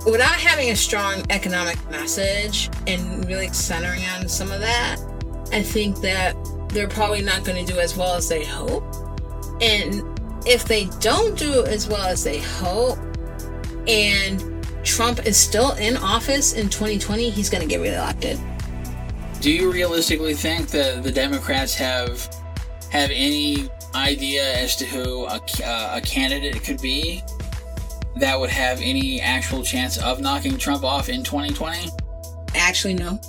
Without 0.05 0.35
having 0.35 0.69
a 0.69 0.75
strong 0.75 1.23
economic 1.31 1.77
message 1.89 2.69
and 2.85 3.25
really 3.25 3.47
centering 3.49 4.03
on 4.15 4.29
some 4.29 4.51
of 4.51 4.61
that, 4.61 4.97
I 5.51 5.63
think 5.63 5.99
that 6.01 6.35
they're 6.69 6.87
probably 6.87 7.23
not 7.23 7.43
going 7.43 7.65
to 7.65 7.73
do 7.73 7.79
as 7.79 7.97
well 7.97 8.15
as 8.15 8.29
they 8.29 8.45
hope. 8.45 8.83
And 9.59 10.03
if 10.45 10.65
they 10.65 10.85
don't 10.99 11.37
do 11.37 11.65
as 11.65 11.87
well 11.87 12.05
as 12.05 12.23
they 12.23 12.39
hope, 12.39 12.99
and 13.87 14.63
Trump 14.85 15.25
is 15.25 15.37
still 15.37 15.71
in 15.73 15.97
office 15.97 16.53
in 16.53 16.69
2020, 16.69 17.31
he's 17.31 17.49
going 17.49 17.61
to 17.61 17.67
get 17.67 17.81
reelected. 17.81 18.39
Do 19.39 19.51
you 19.51 19.71
realistically 19.71 20.33
think 20.33 20.69
that 20.69 21.03
the 21.03 21.11
Democrats 21.11 21.75
have 21.75 22.27
have 22.91 23.11
any 23.11 23.69
idea 23.93 24.55
as 24.57 24.75
to 24.77 24.85
who 24.85 25.25
a, 25.25 25.41
uh, 25.63 25.97
a 25.97 26.01
candidate 26.01 26.63
could 26.63 26.81
be 26.81 27.21
that 28.15 28.39
would 28.39 28.49
have 28.49 28.79
any 28.81 29.21
actual 29.21 29.63
chance 29.63 29.97
of 29.97 30.19
knocking 30.19 30.57
Trump 30.57 30.83
off 30.83 31.09
in 31.09 31.23
2020? 31.23 31.89
Actually, 32.55 32.95
no. 32.95 33.19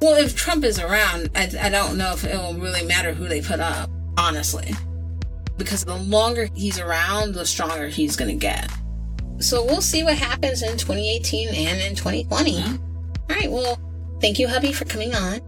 Well, 0.00 0.14
if 0.14 0.36
Trump 0.36 0.64
is 0.64 0.78
around, 0.78 1.30
I, 1.34 1.50
I 1.60 1.68
don't 1.68 1.96
know 1.96 2.12
if 2.12 2.24
it 2.24 2.36
will 2.36 2.54
really 2.54 2.84
matter 2.84 3.12
who 3.12 3.26
they 3.26 3.40
put 3.40 3.60
up, 3.60 3.90
honestly. 4.16 4.72
Because 5.56 5.84
the 5.84 5.96
longer 5.96 6.48
he's 6.54 6.78
around, 6.78 7.34
the 7.34 7.46
stronger 7.46 7.88
he's 7.88 8.14
going 8.14 8.30
to 8.30 8.38
get. 8.38 8.70
So 9.38 9.64
we'll 9.64 9.80
see 9.80 10.04
what 10.04 10.16
happens 10.16 10.62
in 10.62 10.76
2018 10.76 11.48
and 11.48 11.80
in 11.80 11.96
2020. 11.96 12.52
Yeah. 12.52 12.66
All 12.68 13.36
right. 13.36 13.50
Well, 13.50 13.80
thank 14.20 14.38
you, 14.38 14.48
hubby, 14.48 14.72
for 14.72 14.84
coming 14.84 15.14
on. 15.14 15.40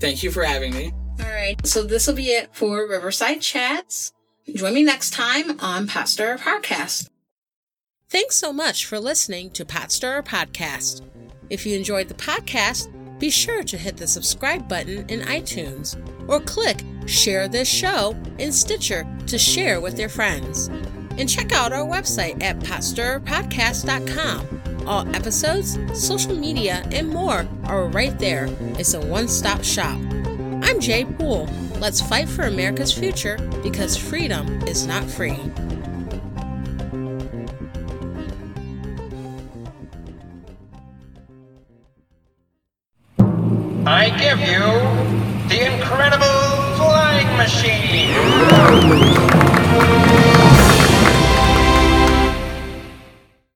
Thank 0.00 0.22
you 0.22 0.30
for 0.30 0.44
having 0.44 0.74
me. 0.74 0.92
All 1.20 1.30
right. 1.30 1.54
So 1.66 1.82
this 1.82 2.06
will 2.06 2.14
be 2.14 2.28
it 2.28 2.54
for 2.54 2.88
Riverside 2.88 3.40
Chats. 3.40 4.12
Join 4.54 4.74
me 4.74 4.82
next 4.82 5.12
time 5.12 5.58
on 5.60 5.86
Pot 5.86 6.08
Stirrer 6.08 6.38
Podcast. 6.38 7.10
Thanks 8.08 8.36
so 8.36 8.52
much 8.52 8.86
for 8.86 9.00
listening 9.00 9.50
to 9.50 9.64
Pot 9.64 9.90
Stirrer 9.90 10.22
Podcast. 10.22 11.02
If 11.50 11.66
you 11.66 11.76
enjoyed 11.76 12.08
the 12.08 12.14
podcast, 12.14 12.92
be 13.18 13.30
sure 13.30 13.62
to 13.64 13.76
hit 13.76 13.96
the 13.96 14.06
subscribe 14.06 14.68
button 14.68 15.08
in 15.08 15.20
iTunes 15.20 15.96
or 16.28 16.40
click 16.40 16.82
Share 17.06 17.48
this 17.48 17.68
show 17.68 18.16
in 18.38 18.52
Stitcher 18.52 19.06
to 19.26 19.38
share 19.38 19.80
with 19.80 19.98
your 19.98 20.08
friends. 20.08 20.68
And 21.18 21.28
check 21.28 21.52
out 21.52 21.72
our 21.72 21.86
website 21.86 22.42
at 22.42 22.58
potstirrerpodcast.com. 22.58 24.55
All 24.86 25.04
episodes, 25.16 25.78
social 25.94 26.36
media, 26.36 26.84
and 26.92 27.08
more 27.08 27.44
are 27.64 27.88
right 27.88 28.16
there. 28.20 28.48
It's 28.78 28.94
a 28.94 29.00
one 29.00 29.26
stop 29.26 29.64
shop. 29.64 29.98
I'm 30.62 30.78
Jay 30.78 31.04
Poole. 31.04 31.48
Let's 31.80 32.00
fight 32.00 32.28
for 32.28 32.42
America's 32.42 32.92
future 32.92 33.36
because 33.64 33.96
freedom 33.96 34.62
is 34.62 34.86
not 34.86 35.02
free. 35.04 35.40
I 43.84 44.10
give 44.18 44.38
you 44.38 44.62
the 45.48 45.66
incredible 45.74 46.26
flying 46.76 47.36
machine. 47.36 49.45